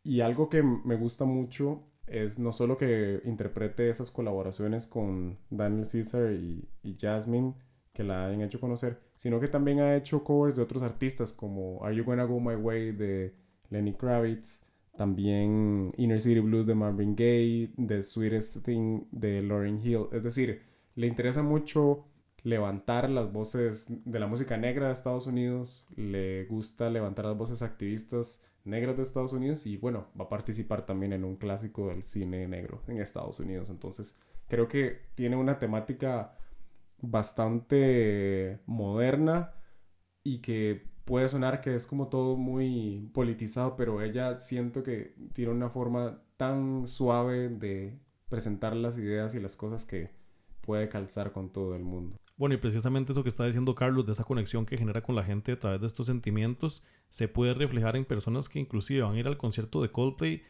Y 0.05 0.21
algo 0.21 0.49
que 0.49 0.63
me 0.63 0.97
gusta 0.97 1.25
mucho 1.25 1.85
es 2.07 2.39
no 2.39 2.53
solo 2.53 2.77
que 2.79 3.21
interprete 3.25 3.89
esas 3.89 4.11
colaboraciones 4.11 4.87
con 4.87 5.39
Daniel 5.51 5.87
Caesar 5.91 6.33
y, 6.33 6.69
y 6.83 6.97
Jasmine, 6.99 7.55
que 7.93 8.05
la 8.05 8.27
hayan 8.27 8.43
hecho 8.43 8.61
conocer, 8.61 9.01
sino 9.17 9.41
que 9.41 9.49
también 9.49 9.81
ha 9.81 9.97
hecho 9.97 10.23
covers 10.23 10.57
de 10.57 10.63
otros 10.63 10.83
artistas 10.83 11.33
como 11.33 11.85
Are 11.85 11.95
You 11.95 12.05
Gonna 12.05 12.25
Go 12.25 12.39
My 12.41 12.55
Way 12.55 12.93
de 12.93 13.35
Lenny 13.71 13.95
Kravitz, 13.95 14.65
también 14.99 15.95
Inner 15.97 16.21
City 16.21 16.41
Blues 16.41 16.67
de 16.67 16.75
Marvin 16.75 17.15
Gaye, 17.15 17.71
The 17.87 18.03
Sweetest 18.03 18.67
Thing 18.67 19.05
de 19.13 19.41
Lauryn 19.41 19.81
Hill. 19.81 20.09
Es 20.13 20.25
decir, 20.25 20.61
le 20.97 21.07
interesa 21.07 21.43
mucho 21.43 22.05
levantar 22.43 23.09
las 23.09 23.33
voces 23.33 23.87
de 23.89 24.19
la 24.19 24.27
música 24.27 24.57
negra 24.57 24.89
de 24.89 24.93
Estados 24.93 25.29
Unidos, 25.29 25.87
le 25.97 26.47
gusta 26.47 26.91
levantar 26.91 27.27
las 27.27 27.39
voces 27.39 27.63
activistas 27.63 28.45
negras 28.65 28.97
de 28.97 29.05
Estados 29.05 29.33
Unidos 29.33 29.67
y 29.67 29.77
bueno, 29.77 30.09
va 30.21 30.25
a 30.25 30.29
participar 30.29 30.85
también 30.85 31.13
en 31.13 31.25
un 31.25 31.37
clásico 31.37 31.89
del 31.89 32.03
cine 32.03 32.49
negro 32.49 32.83
en 32.89 33.01
Estados 33.01 33.39
Unidos. 33.39 33.71
Entonces, 33.71 34.19
creo 34.49 34.67
que 34.67 35.01
tiene 35.15 35.37
una 35.37 35.59
temática 35.59 36.37
bastante 37.01 38.59
moderna 38.67 39.55
y 40.25 40.41
que 40.41 40.89
puede 41.09 41.27
sonar 41.31 41.63
que 41.63 41.75
es 41.75 41.87
como 41.87 42.09
todo 42.09 42.37
muy 42.37 43.09
politizado, 43.15 43.77
pero 43.77 44.03
ella 44.03 44.39
siento 44.39 44.83
que 44.83 45.15
tiene 45.33 45.53
una 45.53 45.71
forma 45.71 46.21
tan 46.37 46.87
suave 46.87 47.49
de 47.49 47.99
presentar 48.29 48.77
las 48.77 48.99
ideas 48.99 49.35
y 49.35 49.41
las 49.41 49.57
cosas 49.57 49.87
que 49.87 50.11
puede 50.61 50.91
calzar 50.91 51.33
con 51.33 51.51
todo 51.51 51.75
el 51.75 51.83
mundo. 51.83 52.19
Bueno, 52.37 52.55
y 52.55 52.59
precisamente 52.59 53.13
eso 53.13 53.23
que 53.23 53.31
está 53.31 53.47
diciendo 53.47 53.75
Carlos, 53.75 54.05
de 54.05 54.13
esa 54.13 54.25
conexión 54.25 54.67
que 54.67 54.77
genera 54.77 55.01
con 55.01 55.17
la 55.17 55.25
gente 55.25 55.53
a 55.53 55.59
través 55.59 55.81
de 55.81 55.87
estos 55.87 56.05
sentimientos, 56.05 56.85
se 57.09 57.27
puede 57.27 57.55
reflejar 57.55 57.97
en 57.97 58.05
personas 58.05 58.51
que 58.51 58.59
inclusive 58.59 59.01
van 59.01 59.15
a 59.15 59.19
ir 59.19 59.27
al 59.27 59.39
concierto 59.39 59.81
de 59.81 59.91
Coldplay, 59.91 60.43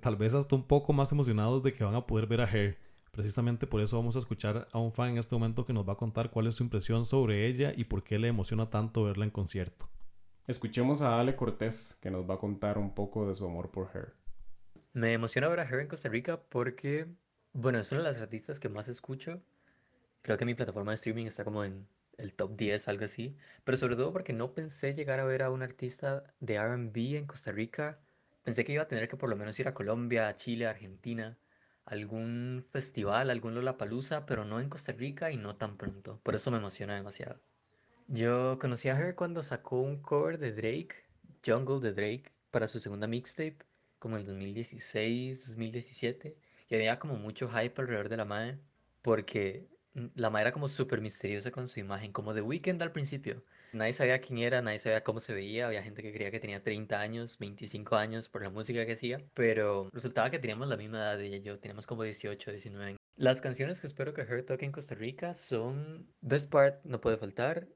tal 0.00 0.16
vez 0.16 0.32
hasta 0.32 0.56
un 0.56 0.66
poco 0.66 0.94
más 0.94 1.12
emocionados 1.12 1.62
de 1.62 1.74
que 1.74 1.84
van 1.84 1.96
a 1.96 2.06
poder 2.06 2.26
ver 2.26 2.40
a 2.40 2.50
Hair. 2.50 2.78
Precisamente 3.12 3.66
por 3.66 3.80
eso 3.80 3.96
vamos 3.96 4.16
a 4.16 4.18
escuchar 4.18 4.68
a 4.72 4.78
un 4.78 4.90
fan 4.90 5.10
en 5.10 5.18
este 5.18 5.34
momento 5.34 5.64
que 5.64 5.72
nos 5.72 5.88
va 5.88 5.92
a 5.92 5.96
contar 5.96 6.30
cuál 6.30 6.48
es 6.48 6.56
su 6.56 6.64
impresión 6.64 7.06
sobre 7.06 7.46
ella 7.46 7.72
y 7.76 7.84
por 7.84 8.02
qué 8.02 8.18
le 8.18 8.28
emociona 8.28 8.68
tanto 8.70 9.04
verla 9.04 9.24
en 9.24 9.30
concierto. 9.30 9.88
Escuchemos 10.46 11.02
a 11.02 11.20
Ale 11.20 11.36
Cortés, 11.36 11.98
que 12.02 12.10
nos 12.10 12.28
va 12.28 12.34
a 12.34 12.38
contar 12.38 12.78
un 12.78 12.94
poco 12.94 13.28
de 13.28 13.34
su 13.34 13.44
amor 13.44 13.70
por 13.70 13.88
Hair. 13.94 14.14
Me 14.92 15.12
emociona 15.12 15.48
ver 15.48 15.60
a 15.60 15.62
Hair 15.62 15.80
en 15.80 15.88
Costa 15.88 16.08
Rica 16.08 16.40
porque, 16.48 17.06
bueno, 17.52 17.78
es 17.78 17.92
una 17.92 18.00
de 18.00 18.08
las 18.08 18.20
artistas 18.20 18.58
que 18.58 18.68
más 18.68 18.88
escucho 18.88 19.40
Creo 20.22 20.38
que 20.38 20.44
mi 20.44 20.54
plataforma 20.54 20.92
de 20.92 20.96
streaming 20.96 21.26
está 21.26 21.42
como 21.44 21.64
en 21.64 21.86
el 22.16 22.32
top 22.32 22.56
10, 22.56 22.86
algo 22.88 23.04
así. 23.04 23.36
Pero 23.64 23.76
sobre 23.76 23.96
todo 23.96 24.12
porque 24.12 24.32
no 24.32 24.54
pensé 24.54 24.94
llegar 24.94 25.18
a 25.18 25.24
ver 25.24 25.42
a 25.42 25.50
un 25.50 25.62
artista 25.62 26.24
de 26.40 26.58
RB 26.58 27.16
en 27.16 27.26
Costa 27.26 27.50
Rica. 27.50 27.98
Pensé 28.44 28.64
que 28.64 28.72
iba 28.72 28.84
a 28.84 28.88
tener 28.88 29.08
que 29.08 29.16
por 29.16 29.28
lo 29.28 29.36
menos 29.36 29.58
ir 29.58 29.66
a 29.68 29.74
Colombia, 29.74 30.28
a 30.28 30.36
Chile, 30.36 30.66
a 30.66 30.70
Argentina, 30.70 31.36
algún 31.84 32.64
festival, 32.70 33.30
algún 33.30 33.54
Lollapalooza, 33.54 34.26
pero 34.26 34.44
no 34.44 34.60
en 34.60 34.68
Costa 34.68 34.92
Rica 34.92 35.30
y 35.30 35.36
no 35.36 35.56
tan 35.56 35.76
pronto. 35.76 36.20
Por 36.22 36.34
eso 36.34 36.50
me 36.50 36.58
emociona 36.58 36.94
demasiado. 36.94 37.40
Yo 38.08 38.58
conocí 38.60 38.88
a 38.88 38.98
Her 38.98 39.14
cuando 39.14 39.42
sacó 39.42 39.80
un 39.80 40.00
cover 40.00 40.38
de 40.38 40.52
Drake, 40.52 41.04
Jungle 41.44 41.80
de 41.80 41.92
Drake, 41.92 42.32
para 42.50 42.68
su 42.68 42.78
segunda 42.80 43.06
mixtape, 43.06 43.58
como 43.98 44.16
en 44.16 44.26
2016, 44.26 45.48
2017. 45.48 46.36
Y 46.68 46.74
había 46.74 46.98
como 46.98 47.16
mucho 47.16 47.48
hype 47.48 47.80
alrededor 47.80 48.08
de 48.08 48.16
la 48.16 48.24
madre, 48.24 48.58
porque 49.02 49.66
la 50.14 50.30
madre 50.30 50.48
era 50.48 50.52
como 50.52 50.68
súper 50.68 51.00
misteriosa 51.00 51.50
con 51.50 51.68
su 51.68 51.80
imagen, 51.80 52.12
como 52.12 52.34
de 52.34 52.42
Weekend 52.42 52.82
al 52.82 52.92
principio. 52.92 53.42
Nadie 53.72 53.92
sabía 53.92 54.20
quién 54.20 54.38
era, 54.38 54.60
nadie 54.60 54.78
sabía 54.78 55.02
cómo 55.02 55.20
se 55.20 55.32
veía, 55.32 55.66
había 55.66 55.82
gente 55.82 56.02
que 56.02 56.12
creía 56.12 56.30
que 56.30 56.40
tenía 56.40 56.62
30 56.62 57.00
años, 57.00 57.38
25 57.38 57.96
años 57.96 58.28
por 58.28 58.42
la 58.42 58.50
música 58.50 58.84
que 58.84 58.92
hacía, 58.92 59.18
pero 59.34 59.88
resultaba 59.92 60.30
que 60.30 60.38
teníamos 60.38 60.68
la 60.68 60.76
misma 60.76 60.98
edad 60.98 61.18
de 61.18 61.40
yo, 61.42 61.58
teníamos 61.58 61.86
como 61.86 62.02
18, 62.02 62.50
19 62.50 62.96
Las 63.16 63.40
canciones 63.40 63.80
que 63.80 63.86
espero 63.86 64.12
que 64.12 64.22
Her 64.22 64.44
toque 64.44 64.66
en 64.66 64.72
Costa 64.72 64.94
Rica 64.94 65.34
son 65.34 66.06
Best 66.20 66.50
Part, 66.50 66.84
no 66.84 67.00
puede 67.00 67.16
faltar, 67.16 67.66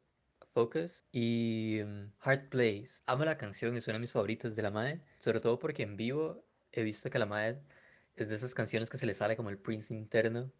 Focus 0.52 1.04
y 1.12 1.80
um, 1.82 2.11
Heart 2.24 2.48
Plays. 2.50 3.02
Amo 3.06 3.24
la 3.24 3.37
canción, 3.37 3.76
es 3.76 3.87
una 3.87 3.94
de 3.94 4.00
mis 4.00 4.12
favoritas 4.12 4.56
de 4.56 4.62
la 4.62 4.70
madre, 4.70 5.02
sobre 5.18 5.40
todo 5.40 5.59
porque 5.59 5.82
en 5.82 5.96
vivo 5.96 6.44
he 6.72 6.82
visto 6.82 7.11
que 7.11 7.18
la 7.18 7.26
madre 7.26 7.61
es 8.16 8.28
de 8.28 8.37
esas 8.37 8.54
canciones 8.54 8.90
que 8.90 8.98
se 8.98 9.06
le 9.06 9.14
sale 9.14 9.37
como 9.37 9.50
el 9.50 9.59
Prince 9.59 9.94
interno 9.94 10.50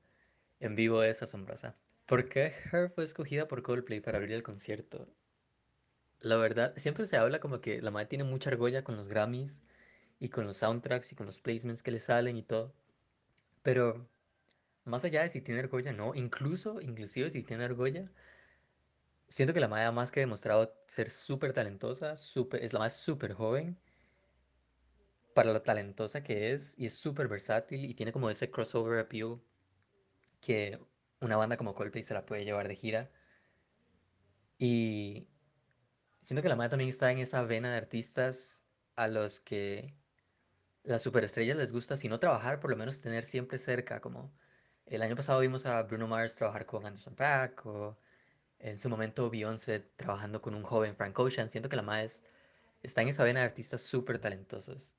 en 0.61 0.75
vivo 0.75 1.03
es 1.03 1.23
asombrosa. 1.23 1.77
¿Por 2.07 2.29
qué 2.29 2.53
Her 2.73 2.91
fue 2.91 3.05
escogida 3.05 3.47
por 3.49 3.63
Coldplay 3.63 4.01
para 4.01 4.19
abrir 4.19 4.33
el 4.33 4.43
concierto? 4.43 5.09
La 6.21 6.37
verdad, 6.37 6.75
siempre 6.77 7.07
se 7.07 7.17
habla 7.17 7.41
como 7.41 7.61
que 7.61 7.81
la 7.83 7.91
madre 7.91 8.07
tiene 8.07 8.25
mucha 8.25 8.51
argolla 8.51 8.85
con 8.85 8.97
los 8.97 9.09
Grammys 9.09 9.61
y 10.21 10.29
con 10.31 10.47
los 10.47 10.59
soundtracks 10.59 11.13
y 11.13 11.17
con 11.17 11.27
los 11.27 11.41
placements 11.41 11.83
que 11.83 11.91
le 11.91 12.01
salen 12.01 12.37
y 12.37 12.43
todo. 12.43 12.75
Pero 13.63 14.09
más 14.85 15.05
allá 15.05 15.23
de 15.23 15.31
si 15.31 15.41
tiene 15.43 15.61
argolla, 15.61 15.93
no, 15.93 16.15
incluso, 16.15 16.81
inclusive 16.81 17.31
si 17.31 17.43
tiene 17.43 17.65
argolla, 17.65 18.11
siento 19.29 19.55
que 19.55 19.61
la 19.61 19.69
madre 19.69 19.91
más 19.93 20.11
que 20.13 20.21
demostrado 20.21 20.73
ser 20.87 21.11
súper 21.11 21.53
talentosa, 21.53 22.17
super, 22.17 22.63
es 22.63 22.73
la 22.73 22.81
más 22.81 22.97
súper 22.97 23.33
joven 23.35 23.79
para 25.35 25.53
lo 25.53 25.63
talentosa 25.63 26.23
que 26.23 26.53
es 26.53 26.75
y 26.79 26.87
es 26.87 26.95
súper 26.95 27.29
versátil 27.29 27.85
y 27.85 27.95
tiene 27.95 28.13
como 28.13 28.31
ese 28.31 28.51
crossover 28.51 28.99
appeal 29.01 29.41
que 30.41 30.81
una 31.21 31.37
banda 31.37 31.57
como 31.57 31.75
Coldplay 31.75 32.03
se 32.05 32.15
la 32.15 32.25
puede 32.27 32.45
llevar 32.45 32.69
de 32.69 32.77
gira. 32.77 33.11
Y 34.59 35.29
siento 36.27 36.43
que 36.43 36.49
la 36.49 36.57
madre 36.57 36.71
también 36.71 36.91
está 36.91 37.13
en 37.13 37.19
esa 37.19 37.43
vena 37.45 37.71
de 37.71 37.77
artistas 37.77 38.65
a 38.97 39.07
los 39.07 39.39
que 39.39 39.95
las 40.83 41.03
superestrellas 41.03 41.57
les 41.57 41.73
gusta, 41.73 41.97
si 41.97 42.09
no 42.09 42.19
trabajar, 42.19 42.59
por 42.59 42.71
lo 42.71 42.77
menos 42.77 43.01
tener 43.01 43.25
siempre 43.25 43.59
cerca, 43.59 44.01
como 44.01 44.33
el 44.87 45.03
año 45.03 45.15
pasado 45.15 45.39
vimos 45.41 45.67
a 45.67 45.81
Bruno 45.85 46.09
Mars 46.09 46.35
trabajar 46.35 46.67
con 46.67 46.85
Anderson 46.85 47.15
Paak, 47.15 47.65
o 47.67 47.97
en 48.59 48.79
su 48.79 48.89
momento 48.89 49.31
Beyoncé 49.31 49.81
trabajando 49.97 50.43
con 50.43 50.57
un 50.57 50.65
joven 50.65 50.97
Frank 50.97 51.17
Ocean. 51.19 51.49
Siento 51.49 51.69
que 51.69 51.77
la 51.77 51.83
madre 51.83 52.09
está 52.83 53.03
en 53.03 53.09
esa 53.09 53.23
vena 53.23 53.41
de 53.41 53.47
artistas 53.47 53.83
súper 53.83 54.19
talentosos. 54.19 54.97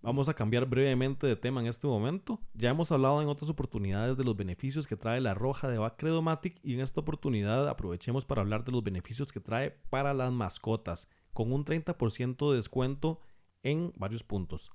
Vamos 0.00 0.28
a 0.28 0.34
cambiar 0.34 0.66
brevemente 0.66 1.26
de 1.26 1.34
tema 1.34 1.60
en 1.60 1.66
este 1.66 1.88
momento. 1.88 2.40
Ya 2.54 2.70
hemos 2.70 2.92
hablado 2.92 3.20
en 3.20 3.26
otras 3.28 3.50
oportunidades 3.50 4.16
de 4.16 4.22
los 4.22 4.36
beneficios 4.36 4.86
que 4.86 4.94
trae 4.96 5.20
la 5.20 5.34
roja 5.34 5.68
de 5.68 5.78
Bacredomatic 5.78 6.60
y 6.62 6.74
en 6.74 6.80
esta 6.80 7.00
oportunidad 7.00 7.68
aprovechemos 7.68 8.24
para 8.24 8.42
hablar 8.42 8.64
de 8.64 8.70
los 8.70 8.84
beneficios 8.84 9.32
que 9.32 9.40
trae 9.40 9.72
para 9.90 10.14
las 10.14 10.30
mascotas, 10.30 11.10
con 11.32 11.52
un 11.52 11.64
30% 11.64 12.50
de 12.50 12.56
descuento 12.56 13.18
en 13.64 13.92
varios 13.96 14.22
puntos. 14.22 14.70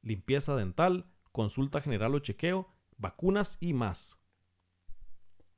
Limpieza 0.00 0.54
dental, 0.54 1.06
consulta 1.32 1.80
general 1.80 2.14
o 2.14 2.20
chequeo, 2.20 2.68
vacunas 2.98 3.58
y 3.60 3.72
más. 3.72 4.20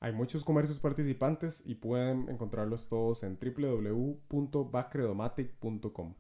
Hay 0.01 0.13
muchos 0.13 0.45
comercios 0.45 0.81
participantes 0.81 1.63
y 1.67 1.75
pueden 1.75 2.31
encontrarlos 2.31 2.89
todos 2.89 3.23
en 3.23 3.39
www.bacredomatic.com. 3.39 6.15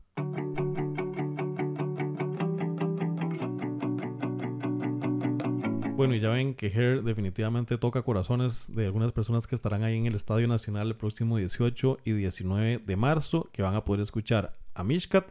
Bueno, 5.96 6.16
y 6.16 6.20
ya 6.20 6.30
ven 6.30 6.54
que 6.54 6.66
Hair 6.66 7.04
definitivamente 7.04 7.78
toca 7.78 8.02
corazones 8.02 8.66
de 8.74 8.86
algunas 8.86 9.12
personas 9.12 9.46
que 9.46 9.54
estarán 9.54 9.84
ahí 9.84 9.96
en 9.96 10.06
el 10.06 10.16
Estadio 10.16 10.48
Nacional 10.48 10.88
el 10.88 10.96
próximo 10.96 11.36
18 11.36 11.98
y 12.04 12.12
19 12.12 12.78
de 12.78 12.96
marzo, 12.96 13.48
que 13.52 13.62
van 13.62 13.76
a 13.76 13.84
poder 13.84 14.02
escuchar 14.02 14.56
a 14.74 14.82
Mishkat, 14.82 15.24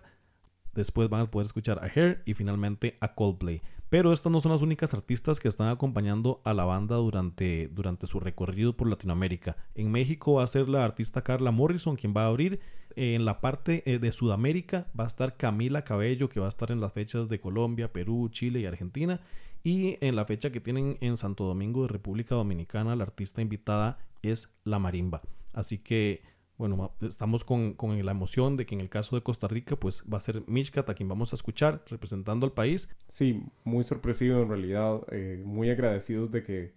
después 0.73 1.09
van 1.09 1.21
a 1.21 1.31
poder 1.31 1.47
escuchar 1.47 1.83
a 1.83 1.87
Hair 1.87 2.23
y 2.25 2.33
finalmente 2.33 2.97
a 3.01 3.13
Coldplay. 3.13 3.61
Pero 3.89 4.13
estas 4.13 4.31
no 4.31 4.39
son 4.39 4.53
las 4.53 4.61
únicas 4.61 4.93
artistas 4.93 5.41
que 5.41 5.49
están 5.49 5.67
acompañando 5.67 6.41
a 6.45 6.53
la 6.53 6.63
banda 6.63 6.95
durante, 6.95 7.67
durante 7.67 8.07
su 8.07 8.21
recorrido 8.21 8.75
por 8.75 8.87
Latinoamérica. 8.87 9.57
En 9.75 9.91
México 9.91 10.35
va 10.35 10.43
a 10.43 10.47
ser 10.47 10.69
la 10.69 10.85
artista 10.85 11.23
Carla 11.23 11.51
Morrison 11.51 11.97
quien 11.97 12.13
va 12.15 12.23
a 12.23 12.27
abrir. 12.27 12.61
En 12.95 13.25
la 13.25 13.41
parte 13.41 13.83
eh, 13.85 13.99
de 13.99 14.11
Sudamérica 14.13 14.87
va 14.97 15.03
a 15.03 15.07
estar 15.07 15.35
Camila 15.35 15.83
Cabello, 15.83 16.29
que 16.29 16.39
va 16.39 16.45
a 16.45 16.49
estar 16.49 16.71
en 16.71 16.79
las 16.79 16.93
fechas 16.93 17.27
de 17.27 17.39
Colombia, 17.39 17.91
Perú, 17.91 18.29
Chile 18.31 18.61
y 18.61 18.65
Argentina. 18.65 19.19
Y 19.63 19.97
en 20.01 20.17
la 20.17 20.25
fecha 20.25 20.51
que 20.51 20.59
tienen 20.59 20.97
en 20.99 21.15
Santo 21.15 21.45
Domingo 21.45 21.83
de 21.83 21.87
República 21.87 22.35
Dominicana, 22.35 22.95
la 22.97 23.03
artista 23.03 23.41
invitada 23.41 23.97
es 24.21 24.53
La 24.65 24.77
Marimba. 24.77 25.21
Así 25.53 25.77
que, 25.77 26.21
bueno, 26.57 26.91
estamos 27.01 27.45
con, 27.45 27.77
la 27.79 28.11
emoción 28.11 28.57
de 28.57 28.65
que 28.65 28.75
en 28.75 28.81
el 28.81 28.89
caso 28.89 29.15
de 29.15 29.23
Costa 29.23 29.47
Rica, 29.47 29.77
pues 29.77 30.03
va 30.11 30.17
a 30.17 30.21
ser 30.21 30.43
Mishkat 30.47 30.89
a 30.89 30.93
quien 30.93 31.07
vamos 31.07 31.31
a 31.31 31.37
escuchar 31.37 31.81
representando 31.87 32.45
al 32.45 32.51
país. 32.51 32.89
Sí, 33.07 33.41
muy 33.63 33.85
sorpresivo 33.85 34.41
en 34.41 34.49
realidad, 34.49 35.01
eh, 35.11 35.41
muy 35.45 35.69
agradecidos 35.69 36.29
de 36.29 36.43
que 36.43 36.73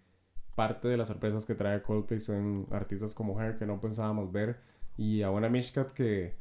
parte 0.55 0.87
de 0.87 0.97
las 0.97 1.09
sorpresas 1.09 1.45
que 1.45 1.55
trae 1.55 1.83
Coldplay 1.83 2.21
son 2.21 2.67
artistas 2.71 3.15
como 3.15 3.41
Her 3.41 3.59
que 3.59 3.67
no 3.67 3.81
pensábamos 3.81 4.33
ver 4.33 4.59
y 4.97 5.23
a 5.23 5.31
una 5.31 5.51
Mishkat 5.51 5.93
que 5.93 6.35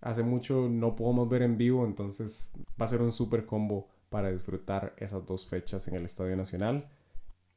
hace 0.00 0.22
mucho 0.22 0.68
no 0.70 0.96
podemos 0.96 1.28
ver 1.28 1.42
en 1.42 1.58
vivo, 1.58 1.84
entonces 1.84 2.52
va 2.80 2.86
a 2.86 2.88
ser 2.88 3.02
un 3.02 3.12
super 3.12 3.44
combo 3.44 3.88
para 4.08 4.30
disfrutar 4.30 4.94
esas 4.96 5.26
dos 5.26 5.46
fechas 5.46 5.88
en 5.88 5.94
el 5.94 6.04
Estadio 6.04 6.36
Nacional. 6.36 6.88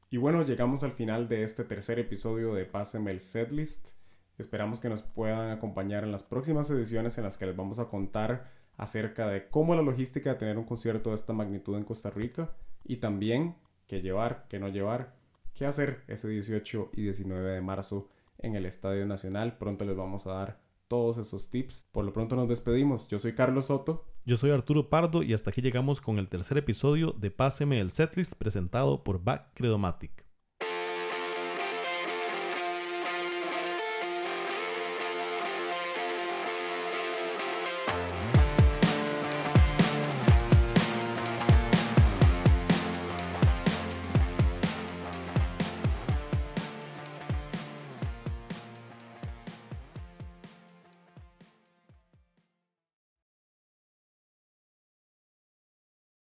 Y 0.09 0.17
bueno, 0.17 0.43
llegamos 0.43 0.83
al 0.83 0.91
final 0.91 1.29
de 1.29 1.43
este 1.43 1.63
tercer 1.63 1.99
episodio 1.99 2.53
de 2.53 2.65
Páseme 2.65 3.11
el 3.11 3.19
Setlist. 3.19 3.89
Esperamos 4.37 4.79
que 4.79 4.89
nos 4.89 5.01
puedan 5.01 5.51
acompañar 5.51 6.03
en 6.03 6.11
las 6.11 6.23
próximas 6.23 6.69
ediciones 6.69 7.17
en 7.17 7.23
las 7.23 7.37
que 7.37 7.45
les 7.45 7.55
vamos 7.55 7.79
a 7.79 7.85
contar 7.85 8.49
acerca 8.77 9.27
de 9.27 9.47
cómo 9.47 9.75
la 9.75 9.81
logística 9.81 10.31
de 10.31 10.39
tener 10.39 10.57
un 10.57 10.65
concierto 10.65 11.11
de 11.11 11.15
esta 11.15 11.33
magnitud 11.33 11.77
en 11.77 11.83
Costa 11.83 12.09
Rica 12.09 12.51
y 12.83 12.97
también 12.97 13.55
qué 13.87 14.01
llevar, 14.01 14.45
qué 14.49 14.59
no 14.59 14.67
llevar, 14.67 15.13
qué 15.53 15.65
hacer 15.65 16.03
ese 16.07 16.27
18 16.29 16.91
y 16.93 17.03
19 17.03 17.51
de 17.51 17.61
marzo 17.61 18.09
en 18.37 18.55
el 18.55 18.65
Estadio 18.65 19.05
Nacional. 19.05 19.57
Pronto 19.57 19.85
les 19.85 19.95
vamos 19.95 20.27
a 20.27 20.33
dar 20.33 20.59
todos 20.87 21.17
esos 21.17 21.49
tips. 21.49 21.87
Por 21.91 22.03
lo 22.03 22.11
pronto 22.11 22.35
nos 22.35 22.49
despedimos. 22.49 23.07
Yo 23.07 23.19
soy 23.19 23.33
Carlos 23.33 23.67
Soto. 23.67 24.05
Yo 24.23 24.37
soy 24.37 24.51
Arturo 24.51 24.87
Pardo 24.87 25.23
y 25.23 25.33
hasta 25.33 25.49
aquí 25.49 25.61
llegamos 25.61 25.99
con 25.99 26.19
el 26.19 26.29
tercer 26.29 26.55
episodio 26.59 27.15
de 27.17 27.31
Páseme 27.31 27.79
el 27.79 27.89
Setlist 27.89 28.35
presentado 28.35 29.03
por 29.03 29.23
Back 29.23 29.47
Credomatic. 29.55 30.20